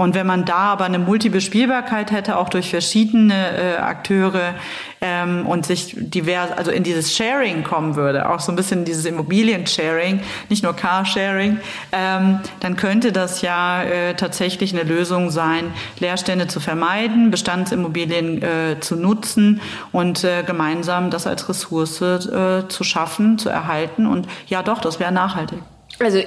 Und 0.00 0.14
wenn 0.14 0.26
man 0.26 0.46
da 0.46 0.72
aber 0.72 0.86
eine 0.86 0.98
Multibespielbarkeit 0.98 2.10
hätte, 2.10 2.38
auch 2.38 2.48
durch 2.48 2.70
verschiedene 2.70 3.34
äh, 3.34 3.76
Akteure 3.76 4.54
ähm, 5.02 5.44
und 5.44 5.66
sich 5.66 5.94
divers, 5.94 6.52
also 6.52 6.70
in 6.70 6.84
dieses 6.84 7.14
Sharing 7.14 7.64
kommen 7.64 7.96
würde, 7.96 8.30
auch 8.30 8.40
so 8.40 8.50
ein 8.50 8.56
bisschen 8.56 8.86
dieses 8.86 9.04
Immobilien-Sharing, 9.04 10.20
nicht 10.48 10.62
nur 10.62 10.74
Carsharing, 10.74 11.60
ähm, 11.92 12.40
dann 12.60 12.76
könnte 12.76 13.12
das 13.12 13.42
ja 13.42 13.82
äh, 13.82 14.14
tatsächlich 14.14 14.72
eine 14.72 14.84
Lösung 14.84 15.28
sein, 15.28 15.70
Leerstände 15.98 16.46
zu 16.46 16.60
vermeiden, 16.60 17.30
Bestandsimmobilien 17.30 18.42
äh, 18.42 18.80
zu 18.80 18.96
nutzen 18.96 19.60
und 19.92 20.24
äh, 20.24 20.44
gemeinsam 20.44 21.10
das 21.10 21.26
als 21.26 21.46
Ressource 21.46 22.00
äh, 22.00 22.66
zu 22.68 22.84
schaffen, 22.84 23.36
zu 23.36 23.50
erhalten. 23.50 24.06
Und 24.06 24.26
ja, 24.46 24.62
doch, 24.62 24.80
das 24.80 24.98
wäre 24.98 25.12
nachhaltig. 25.12 25.58
Also 25.98 26.20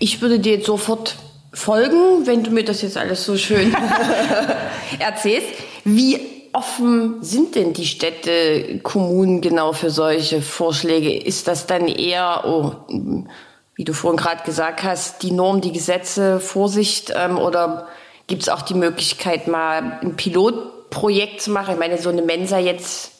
ich 0.00 0.20
würde 0.20 0.40
dir 0.40 0.54
jetzt 0.54 0.66
sofort 0.66 1.14
folgen, 1.54 2.26
wenn 2.26 2.42
du 2.42 2.50
mir 2.50 2.64
das 2.64 2.82
jetzt 2.82 2.96
alles 2.96 3.24
so 3.24 3.36
schön 3.36 3.74
erzählst. 4.98 5.48
Wie 5.84 6.20
offen 6.52 7.22
sind 7.22 7.54
denn 7.54 7.72
die 7.72 7.86
Städte, 7.86 8.80
Kommunen 8.82 9.40
genau 9.40 9.72
für 9.72 9.90
solche 9.90 10.42
Vorschläge? 10.42 11.16
Ist 11.16 11.48
das 11.48 11.66
dann 11.66 11.88
eher, 11.88 12.44
oh, 12.46 12.72
wie 13.74 13.84
du 13.84 13.92
vorhin 13.92 14.18
gerade 14.18 14.44
gesagt 14.44 14.82
hast, 14.82 15.22
die 15.22 15.32
Norm, 15.32 15.60
die 15.60 15.72
Gesetze, 15.72 16.40
Vorsicht 16.40 17.12
ähm, 17.16 17.38
oder 17.38 17.88
gibt 18.26 18.42
es 18.42 18.48
auch 18.48 18.62
die 18.62 18.74
Möglichkeit, 18.74 19.48
mal 19.48 19.98
ein 20.00 20.16
Pilotprojekt 20.16 21.40
zu 21.40 21.50
machen? 21.50 21.74
Ich 21.74 21.80
meine, 21.80 21.98
so 21.98 22.10
eine 22.10 22.22
Mensa 22.22 22.58
jetzt 22.58 23.13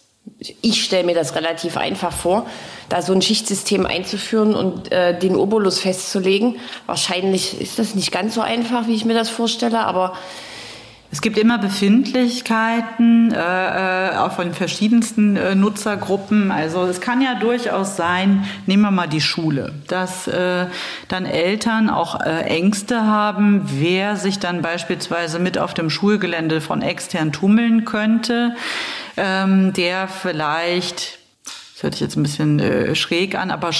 ich 0.62 0.84
stelle 0.84 1.04
mir 1.04 1.14
das 1.14 1.34
relativ 1.34 1.76
einfach 1.76 2.12
vor, 2.12 2.46
da 2.88 3.02
so 3.02 3.12
ein 3.12 3.22
Schichtsystem 3.22 3.86
einzuführen 3.86 4.54
und 4.54 4.92
äh, 4.92 5.18
den 5.18 5.36
Obolus 5.36 5.80
festzulegen. 5.80 6.56
Wahrscheinlich 6.86 7.60
ist 7.60 7.78
das 7.78 7.94
nicht 7.94 8.12
ganz 8.12 8.34
so 8.34 8.40
einfach, 8.40 8.86
wie 8.86 8.94
ich 8.94 9.04
mir 9.04 9.14
das 9.14 9.30
vorstelle, 9.30 9.80
aber 9.80 10.16
es 11.14 11.20
gibt 11.20 11.38
immer 11.38 11.58
Befindlichkeiten, 11.58 13.30
äh, 13.30 13.36
äh, 13.36 14.16
auch 14.16 14.32
von 14.32 14.52
verschiedensten 14.52 15.36
äh, 15.36 15.54
Nutzergruppen. 15.54 16.50
Also 16.50 16.82
es 16.86 17.00
kann 17.00 17.20
ja 17.20 17.36
durchaus 17.36 17.96
sein, 17.96 18.44
nehmen 18.66 18.82
wir 18.82 18.90
mal 18.90 19.06
die 19.06 19.20
Schule, 19.20 19.72
dass 19.86 20.26
äh, 20.26 20.66
dann 21.06 21.24
Eltern 21.24 21.88
auch 21.88 22.20
äh, 22.20 22.40
Ängste 22.46 23.02
haben, 23.06 23.62
wer 23.78 24.16
sich 24.16 24.40
dann 24.40 24.60
beispielsweise 24.60 25.38
mit 25.38 25.56
auf 25.56 25.72
dem 25.72 25.88
Schulgelände 25.88 26.60
von 26.60 26.82
extern 26.82 27.30
tummeln 27.30 27.84
könnte, 27.84 28.56
ähm, 29.16 29.72
der 29.72 30.08
vielleicht 30.08 31.20
hört 31.84 31.94
sich 31.94 32.00
jetzt 32.00 32.16
ein 32.16 32.22
bisschen 32.22 32.58
äh, 32.58 32.94
schräg 32.96 33.36
an, 33.36 33.50
aber 33.50 33.70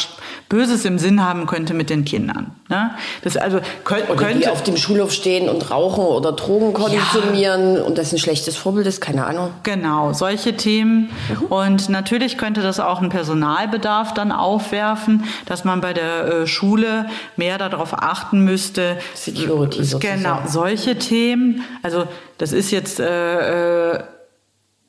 Böses 0.48 0.84
im 0.84 0.98
Sinn 0.98 1.24
haben 1.24 1.46
könnte 1.46 1.74
mit 1.74 1.90
den 1.90 2.04
Kindern. 2.04 2.52
Ne? 2.68 2.90
Das 3.22 3.36
also 3.36 3.60
könnt, 3.82 4.08
oder 4.08 4.16
könnte 4.16 4.38
die 4.40 4.48
auf 4.48 4.62
dem 4.62 4.76
Schulhof 4.76 5.12
stehen 5.12 5.48
und 5.48 5.70
rauchen 5.70 6.04
oder 6.04 6.32
Drogen 6.32 6.72
konsumieren 6.72 7.76
ja. 7.76 7.82
und 7.82 7.98
das 7.98 8.12
ein 8.12 8.18
schlechtes 8.18 8.56
Vorbild 8.56 8.86
ist, 8.86 9.00
keine 9.00 9.26
Ahnung. 9.26 9.50
Genau, 9.64 10.12
solche 10.12 10.56
Themen. 10.56 11.10
Mhm. 11.28 11.46
Und 11.46 11.88
natürlich 11.88 12.38
könnte 12.38 12.62
das 12.62 12.78
auch 12.78 13.00
einen 13.00 13.10
Personalbedarf 13.10 14.14
dann 14.14 14.30
aufwerfen, 14.30 15.24
dass 15.46 15.64
man 15.64 15.80
bei 15.80 15.92
der 15.92 16.26
äh, 16.26 16.46
Schule 16.46 17.06
mehr 17.36 17.58
darauf 17.58 17.94
achten 17.94 18.40
müsste. 18.40 18.98
Security 19.14 19.82
sozusagen. 19.82 20.22
Genau, 20.22 20.42
solche 20.46 20.96
Themen. 20.98 21.64
Also 21.82 22.06
das 22.38 22.52
ist 22.52 22.70
jetzt 22.70 23.00
äh, 23.00 23.94
äh, 23.94 24.02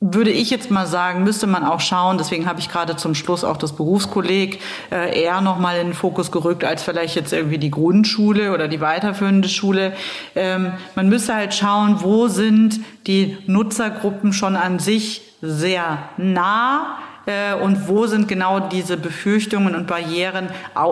würde 0.00 0.30
ich 0.30 0.50
jetzt 0.50 0.70
mal 0.70 0.86
sagen, 0.86 1.24
müsste 1.24 1.46
man 1.46 1.64
auch 1.64 1.80
schauen, 1.80 2.18
deswegen 2.18 2.46
habe 2.46 2.60
ich 2.60 2.68
gerade 2.68 2.96
zum 2.96 3.14
Schluss 3.14 3.44
auch 3.44 3.56
das 3.56 3.74
Berufskolleg 3.74 4.60
äh, 4.92 5.22
eher 5.22 5.40
nochmal 5.40 5.78
in 5.78 5.88
den 5.88 5.94
Fokus 5.94 6.30
gerückt, 6.30 6.64
als 6.64 6.82
vielleicht 6.82 7.16
jetzt 7.16 7.32
irgendwie 7.32 7.58
die 7.58 7.70
Grundschule 7.70 8.52
oder 8.52 8.68
die 8.68 8.82
weiterführende 8.82 9.48
Schule. 9.48 9.94
Ähm, 10.34 10.72
man 10.94 11.08
müsste 11.08 11.34
halt 11.34 11.54
schauen, 11.54 12.02
wo 12.02 12.28
sind 12.28 12.80
die 13.06 13.38
Nutzergruppen 13.46 14.34
schon 14.34 14.54
an 14.54 14.78
sich 14.78 15.22
sehr 15.40 15.98
nah 16.18 16.98
äh, 17.24 17.54
und 17.54 17.88
wo 17.88 18.06
sind 18.06 18.28
genau 18.28 18.60
diese 18.60 18.98
Befürchtungen 18.98 19.74
und 19.74 19.86
Barrieren 19.86 20.48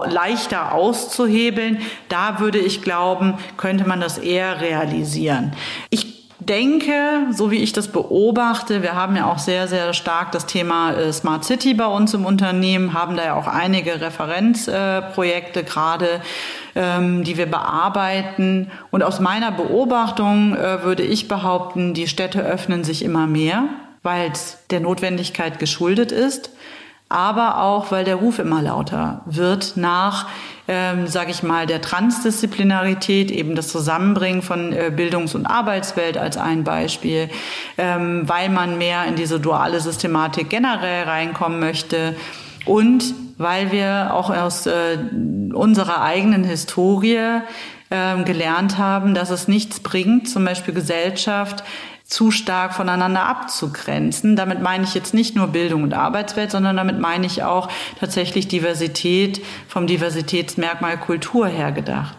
leichter 0.06 0.72
auszuhebeln. 0.72 1.78
Da 2.08 2.40
würde 2.40 2.58
ich 2.58 2.80
glauben, 2.80 3.34
könnte 3.58 3.86
man 3.86 4.00
das 4.00 4.16
eher 4.16 4.62
realisieren. 4.62 5.52
Ich 5.90 6.23
denke, 6.40 7.26
so 7.30 7.50
wie 7.50 7.62
ich 7.62 7.72
das 7.72 7.88
beobachte, 7.88 8.82
wir 8.82 8.94
haben 8.94 9.16
ja 9.16 9.26
auch 9.26 9.38
sehr, 9.38 9.68
sehr 9.68 9.92
stark 9.94 10.32
das 10.32 10.46
Thema 10.46 10.92
äh, 10.92 11.12
Smart 11.12 11.44
City 11.44 11.74
bei 11.74 11.86
uns 11.86 12.14
im 12.14 12.26
Unternehmen, 12.26 12.94
haben 12.94 13.16
da 13.16 13.24
ja 13.24 13.34
auch 13.34 13.46
einige 13.46 14.00
Referenzprojekte 14.00 15.60
äh, 15.60 15.64
gerade, 15.64 16.20
ähm, 16.74 17.24
die 17.24 17.36
wir 17.36 17.46
bearbeiten. 17.46 18.70
Und 18.90 19.02
aus 19.02 19.20
meiner 19.20 19.52
Beobachtung 19.52 20.56
äh, 20.56 20.82
würde 20.82 21.02
ich 21.02 21.28
behaupten, 21.28 21.94
die 21.94 22.08
Städte 22.08 22.40
öffnen 22.40 22.84
sich 22.84 23.04
immer 23.04 23.26
mehr, 23.26 23.64
weil 24.02 24.30
es 24.30 24.58
der 24.70 24.80
Notwendigkeit 24.80 25.58
geschuldet 25.58 26.12
ist 26.12 26.50
aber 27.08 27.60
auch, 27.60 27.92
weil 27.92 28.04
der 28.04 28.16
Ruf 28.16 28.38
immer 28.38 28.62
lauter 28.62 29.22
wird 29.26 29.76
nach, 29.76 30.28
ähm, 30.66 31.06
sage 31.06 31.30
ich 31.30 31.42
mal, 31.42 31.66
der 31.66 31.80
Transdisziplinarität, 31.82 33.30
eben 33.30 33.54
das 33.54 33.68
Zusammenbringen 33.68 34.42
von 34.42 34.72
äh, 34.72 34.90
Bildungs- 34.94 35.34
und 35.34 35.46
Arbeitswelt 35.46 36.16
als 36.16 36.36
ein 36.36 36.64
Beispiel, 36.64 37.28
ähm, 37.76 38.22
weil 38.26 38.48
man 38.48 38.78
mehr 38.78 39.04
in 39.04 39.16
diese 39.16 39.38
duale 39.38 39.80
Systematik 39.80 40.48
generell 40.48 41.04
reinkommen 41.04 41.60
möchte 41.60 42.16
und 42.64 43.14
weil 43.36 43.72
wir 43.72 44.10
auch 44.14 44.30
aus 44.30 44.66
äh, 44.66 44.98
unserer 45.52 46.02
eigenen 46.02 46.44
Historie 46.44 47.40
äh, 47.90 48.22
gelernt 48.24 48.78
haben, 48.78 49.14
dass 49.14 49.30
es 49.30 49.48
nichts 49.48 49.80
bringt, 49.80 50.28
zum 50.28 50.44
Beispiel 50.44 50.72
Gesellschaft 50.72 51.64
zu 52.04 52.30
stark 52.30 52.74
voneinander 52.74 53.26
abzugrenzen. 53.26 54.36
Damit 54.36 54.60
meine 54.60 54.84
ich 54.84 54.94
jetzt 54.94 55.14
nicht 55.14 55.34
nur 55.34 55.48
Bildung 55.48 55.82
und 55.82 55.94
Arbeitswelt, 55.94 56.50
sondern 56.50 56.76
damit 56.76 57.00
meine 57.00 57.26
ich 57.26 57.42
auch 57.42 57.68
tatsächlich 57.98 58.46
Diversität 58.46 59.42
vom 59.68 59.86
Diversitätsmerkmal 59.86 60.98
Kultur 60.98 61.48
her 61.48 61.72
gedacht. 61.72 62.16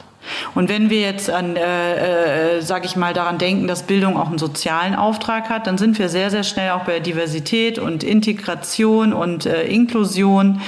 Und 0.55 0.69
wenn 0.69 0.89
wir 0.89 1.01
jetzt 1.01 1.29
an, 1.29 1.55
äh, 1.55 2.57
äh, 2.57 2.61
sage 2.61 2.85
ich 2.85 2.95
mal, 2.95 3.13
daran 3.13 3.37
denken, 3.37 3.67
dass 3.67 3.83
Bildung 3.83 4.17
auch 4.17 4.29
einen 4.29 4.37
sozialen 4.37 4.95
Auftrag 4.95 5.49
hat, 5.49 5.67
dann 5.67 5.77
sind 5.77 5.99
wir 5.99 6.09
sehr, 6.09 6.31
sehr 6.31 6.43
schnell 6.43 6.71
auch 6.71 6.83
bei 6.83 6.99
Diversität 6.99 7.79
und 7.79 8.03
Integration 8.03 9.13
und 9.13 9.45
äh, 9.45 9.67
Inklusion. 9.67 10.61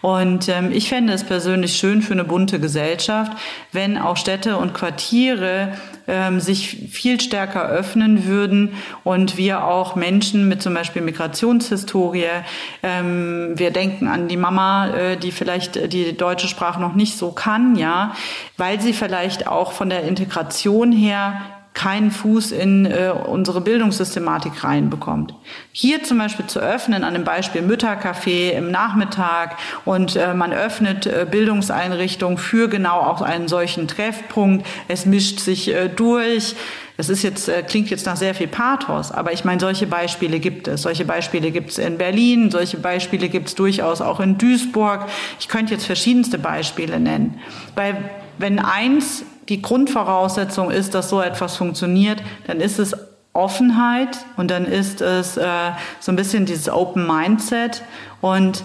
Und 0.00 0.48
ähm, 0.48 0.70
ich 0.72 0.88
fände 0.88 1.12
es 1.12 1.24
persönlich 1.24 1.76
schön 1.76 2.02
für 2.02 2.12
eine 2.12 2.24
bunte 2.24 2.60
Gesellschaft, 2.60 3.32
wenn 3.72 3.98
auch 3.98 4.16
Städte 4.16 4.56
und 4.56 4.74
Quartiere 4.74 5.72
ähm, 6.06 6.40
sich 6.40 6.88
viel 6.90 7.20
stärker 7.20 7.68
öffnen 7.68 8.26
würden 8.26 8.74
und 9.04 9.36
wir 9.36 9.64
auch 9.64 9.96
Menschen 9.96 10.48
mit 10.48 10.62
zum 10.62 10.74
Beispiel 10.74 11.02
Migrationshistorie, 11.02 12.26
ähm, 12.82 13.52
wir 13.54 13.70
denken 13.70 14.08
an 14.08 14.28
die 14.28 14.36
Mama, 14.36 14.88
äh, 14.88 15.16
die 15.16 15.32
vielleicht 15.32 15.92
die 15.92 16.16
deutsche 16.16 16.48
Sprache 16.48 16.80
noch 16.80 16.94
nicht 16.94 17.16
so 17.16 17.32
kann, 17.32 17.76
ja, 17.76 18.14
weil 18.56 18.80
sie 18.80 18.92
vielleicht 18.92 19.46
auch 19.46 19.72
von 19.72 19.88
der 19.88 20.04
Integration 20.04 20.92
her 20.92 21.40
keinen 21.74 22.12
Fuß 22.12 22.52
in 22.52 22.86
äh, 22.86 23.10
unsere 23.10 23.60
Bildungssystematik 23.60 24.62
reinbekommt. 24.62 25.34
Hier 25.72 26.04
zum 26.04 26.18
Beispiel 26.18 26.46
zu 26.46 26.60
öffnen, 26.60 27.02
an 27.02 27.14
dem 27.14 27.24
Beispiel 27.24 27.62
Müttercafé 27.62 28.50
im 28.52 28.70
Nachmittag 28.70 29.56
und 29.84 30.14
äh, 30.14 30.34
man 30.34 30.52
öffnet 30.52 31.06
äh, 31.06 31.26
Bildungseinrichtungen 31.28 32.38
für 32.38 32.68
genau 32.68 33.00
auch 33.00 33.22
einen 33.22 33.48
solchen 33.48 33.88
Treffpunkt. 33.88 34.64
Es 34.86 35.04
mischt 35.04 35.40
sich 35.40 35.74
äh, 35.74 35.88
durch. 35.88 36.54
Das 36.96 37.08
ist 37.08 37.24
jetzt, 37.24 37.48
äh, 37.48 37.64
klingt 37.64 37.90
jetzt 37.90 38.06
nach 38.06 38.16
sehr 38.16 38.36
viel 38.36 38.46
Pathos, 38.46 39.10
aber 39.10 39.32
ich 39.32 39.44
meine, 39.44 39.58
solche 39.58 39.88
Beispiele 39.88 40.38
gibt 40.38 40.68
es. 40.68 40.82
Solche 40.82 41.04
Beispiele 41.04 41.50
gibt 41.50 41.70
es 41.70 41.78
in 41.78 41.98
Berlin, 41.98 42.52
solche 42.52 42.76
Beispiele 42.76 43.28
gibt 43.28 43.48
es 43.48 43.56
durchaus 43.56 44.00
auch 44.00 44.20
in 44.20 44.38
Duisburg. 44.38 45.06
Ich 45.40 45.48
könnte 45.48 45.74
jetzt 45.74 45.86
verschiedenste 45.86 46.38
Beispiele 46.38 47.00
nennen. 47.00 47.40
Weil 47.74 47.96
wenn 48.38 48.58
eins 48.58 49.24
die 49.48 49.62
Grundvoraussetzung 49.62 50.70
ist, 50.70 50.94
dass 50.94 51.10
so 51.10 51.20
etwas 51.20 51.56
funktioniert, 51.56 52.22
dann 52.46 52.60
ist 52.60 52.78
es 52.78 52.94
Offenheit 53.32 54.18
und 54.36 54.50
dann 54.50 54.64
ist 54.64 55.00
es 55.00 55.36
äh, 55.36 55.72
so 56.00 56.12
ein 56.12 56.16
bisschen 56.16 56.46
dieses 56.46 56.68
Open 56.68 57.06
Mindset. 57.06 57.82
Und 58.20 58.64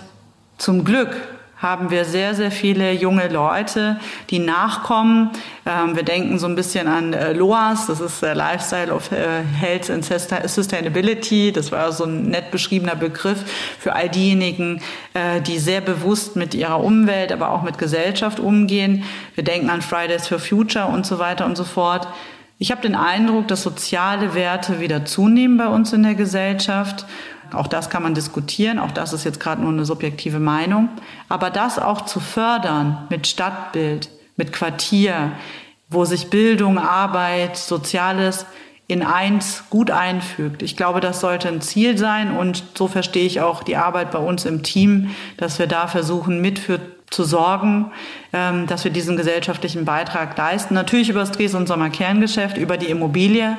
zum 0.58 0.86
Glück 0.86 1.18
haben 1.62 1.92
wir 1.92 2.06
sehr, 2.06 2.36
sehr 2.36 2.52
viele 2.52 2.94
junge 2.94 3.28
Leute, 3.28 4.00
die 4.30 4.40
nachkommen. 4.40 5.32
Ähm, 5.66 5.96
wir 5.96 6.04
denken 6.04 6.40
so 6.40 6.48
ein 6.48 6.56
bisschen 6.56 6.88
an 6.88 7.14
äh, 7.14 7.34
LOAS, 7.34 7.88
das 7.88 8.00
ist 8.00 8.22
Lifestyle 8.22 8.94
of 8.94 9.12
äh, 9.12 9.44
Health 9.44 9.90
and 9.90 10.06
Sustainability. 10.06 11.52
Das 11.52 11.72
war 11.72 11.92
so 11.92 12.06
ein 12.06 12.30
nett 12.30 12.52
beschriebener 12.52 12.96
Begriff 12.96 13.44
für 13.78 13.94
all 13.94 14.08
diejenigen, 14.08 14.82
äh, 15.14 15.42
die 15.42 15.60
sehr 15.60 15.82
bewusst 15.82 16.38
mit 16.38 16.54
ihrer 16.56 16.82
Umwelt, 16.82 17.34
aber 17.34 17.52
auch 17.52 17.62
mit 17.62 17.78
Gesellschaft 17.78 18.40
umgehen. 18.40 19.04
Wir 19.36 19.44
denken 19.44 19.70
an 19.70 19.82
Fridays 19.82 20.28
for 20.28 20.40
Future 20.40 20.86
und 20.86 21.06
so 21.06 21.20
weiter 21.20 21.46
und 21.46 21.58
so 21.58 21.66
fort. 21.66 22.08
Ich 22.62 22.72
habe 22.72 22.82
den 22.82 22.96
Eindruck, 22.96 23.48
dass 23.48 23.64
soziale 23.64 24.34
Werte 24.34 24.82
wieder 24.82 25.06
zunehmen 25.06 25.58
bei 25.58 25.68
uns 25.68 25.94
in 25.94 26.04
der 26.04 26.16
Gesellschaft. 26.16 27.06
Auch 27.54 27.68
das 27.68 27.90
kann 27.90 28.04
man 28.04 28.14
diskutieren, 28.14 28.80
auch 28.80 28.92
das 28.92 29.14
ist 29.14 29.24
jetzt 29.24 29.40
gerade 29.40 29.62
nur 29.62 29.72
eine 29.72 29.86
subjektive 29.86 30.40
Meinung. 30.40 30.90
Aber 31.28 31.50
das 31.50 31.80
auch 31.80 32.02
zu 32.02 32.20
fördern 32.20 33.08
mit 33.10 33.28
Stadtbild, 33.28 34.10
mit 34.36 34.54
Quartier, 34.54 35.34
wo 35.90 36.06
sich 36.06 36.30
Bildung, 36.30 36.78
Arbeit, 36.78 37.58
Soziales 37.58 38.46
in 38.90 39.04
eins 39.04 39.66
gut 39.70 39.92
einfügt. 39.92 40.64
Ich 40.64 40.76
glaube, 40.76 41.00
das 41.00 41.20
sollte 41.20 41.48
ein 41.48 41.62
Ziel 41.62 41.96
sein 41.98 42.36
und 42.36 42.64
so 42.76 42.88
verstehe 42.88 43.26
ich 43.26 43.40
auch 43.40 43.62
die 43.62 43.78
Arbeit 43.78 44.10
bei 44.10 44.18
uns 44.18 44.46
im 44.46 44.64
Team, 44.64 45.12
dass 45.38 45.60
wir 45.60 45.68
da 45.68 45.88
versuchen, 45.88 46.42
mit 46.42 46.58
für 46.58 46.80
zu 47.12 47.24
sorgen, 47.24 47.92
ähm, 48.34 48.66
dass 48.66 48.84
wir 48.84 48.92
diesen 48.92 49.16
gesellschaftlichen 49.16 49.86
Beitrag 49.86 50.36
leisten. 50.36 50.74
Natürlich 50.74 51.10
über 51.10 51.20
das 51.20 51.32
Dres- 51.32 51.54
und 51.54 51.68
Sommerkerngeschäft, 51.68 52.58
über 52.58 52.78
die 52.78 52.88
Immobilie, 52.88 53.58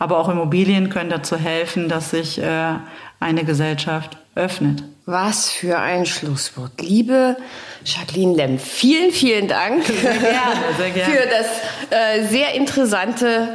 aber 0.00 0.18
auch 0.18 0.28
Immobilien 0.28 0.90
können 0.90 1.10
dazu 1.10 1.36
helfen, 1.36 1.88
dass 1.88 2.10
sich 2.10 2.40
äh, 2.40 2.74
eine 3.20 3.44
Gesellschaft 3.44 4.16
öffnet. 4.34 4.82
Was 5.06 5.50
für 5.50 5.78
ein 5.78 6.06
Schlusswort. 6.06 6.72
Liebe 6.80 7.36
Jacqueline 7.84 8.34
Lemm, 8.34 8.58
vielen, 8.58 9.12
vielen 9.12 9.46
Dank 9.46 9.84
sehr 9.84 10.12
gerne, 10.12 10.60
sehr 10.76 10.90
gerne. 10.94 11.14
für 11.14 11.28
das 11.28 11.46
äh, 11.90 12.26
sehr 12.26 12.54
interessante 12.54 13.50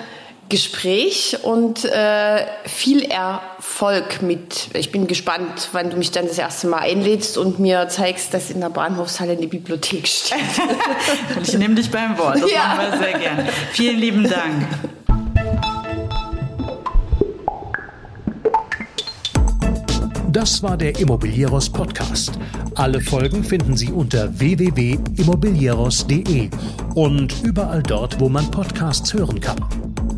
Gespräch 0.50 1.38
und 1.43 1.84
äh, 1.84 2.45
viel 2.66 3.04
Erfolg 3.04 4.22
mit. 4.22 4.70
Ich 4.74 4.91
bin 4.91 5.08
gespannt, 5.08 5.70
wann 5.74 5.89
du 5.89 5.98
mich 5.98 6.12
dann 6.12 6.26
das 6.28 6.38
erste 6.38 6.68
Mal 6.68 6.80
einlädst 6.80 7.38
und 7.38 7.60
mir 7.60 7.89
zeigst, 7.89 8.34
dass 8.34 8.50
in 8.50 8.62
der 8.62 8.70
Bahnhofshalle 8.70 9.34
eine 9.34 9.48
Bibliothek 9.48 10.08
steht. 10.08 10.39
ich 11.43 11.52
nehme 11.58 11.76
dich 11.76 11.91
beim 11.91 12.18
Wort. 12.18 12.41
Das 12.41 12.50
ja. 12.52 12.76
machen 12.76 12.91
wir 12.91 12.98
sehr 12.98 13.20
gerne. 13.20 13.45
Vielen 13.74 14.00
lieben 14.00 14.24
Dank. 14.24 14.66
Das 20.30 20.62
war 20.62 20.78
der 20.78 21.00
Immobilieros 21.00 21.70
Podcast. 21.70 22.34
Alle 22.76 23.02
Folgen 23.02 23.43
finden 23.43 23.76
Sie 23.76 23.91
unter 23.91 24.39
www.immobilieros.de 24.39 26.50
und 26.93 27.43
überall 27.43 27.82
dort, 27.82 28.20
wo 28.20 28.30
man 28.30 28.52
Podcasts 28.52 29.12
hören 29.14 29.41
kann. 29.41 29.86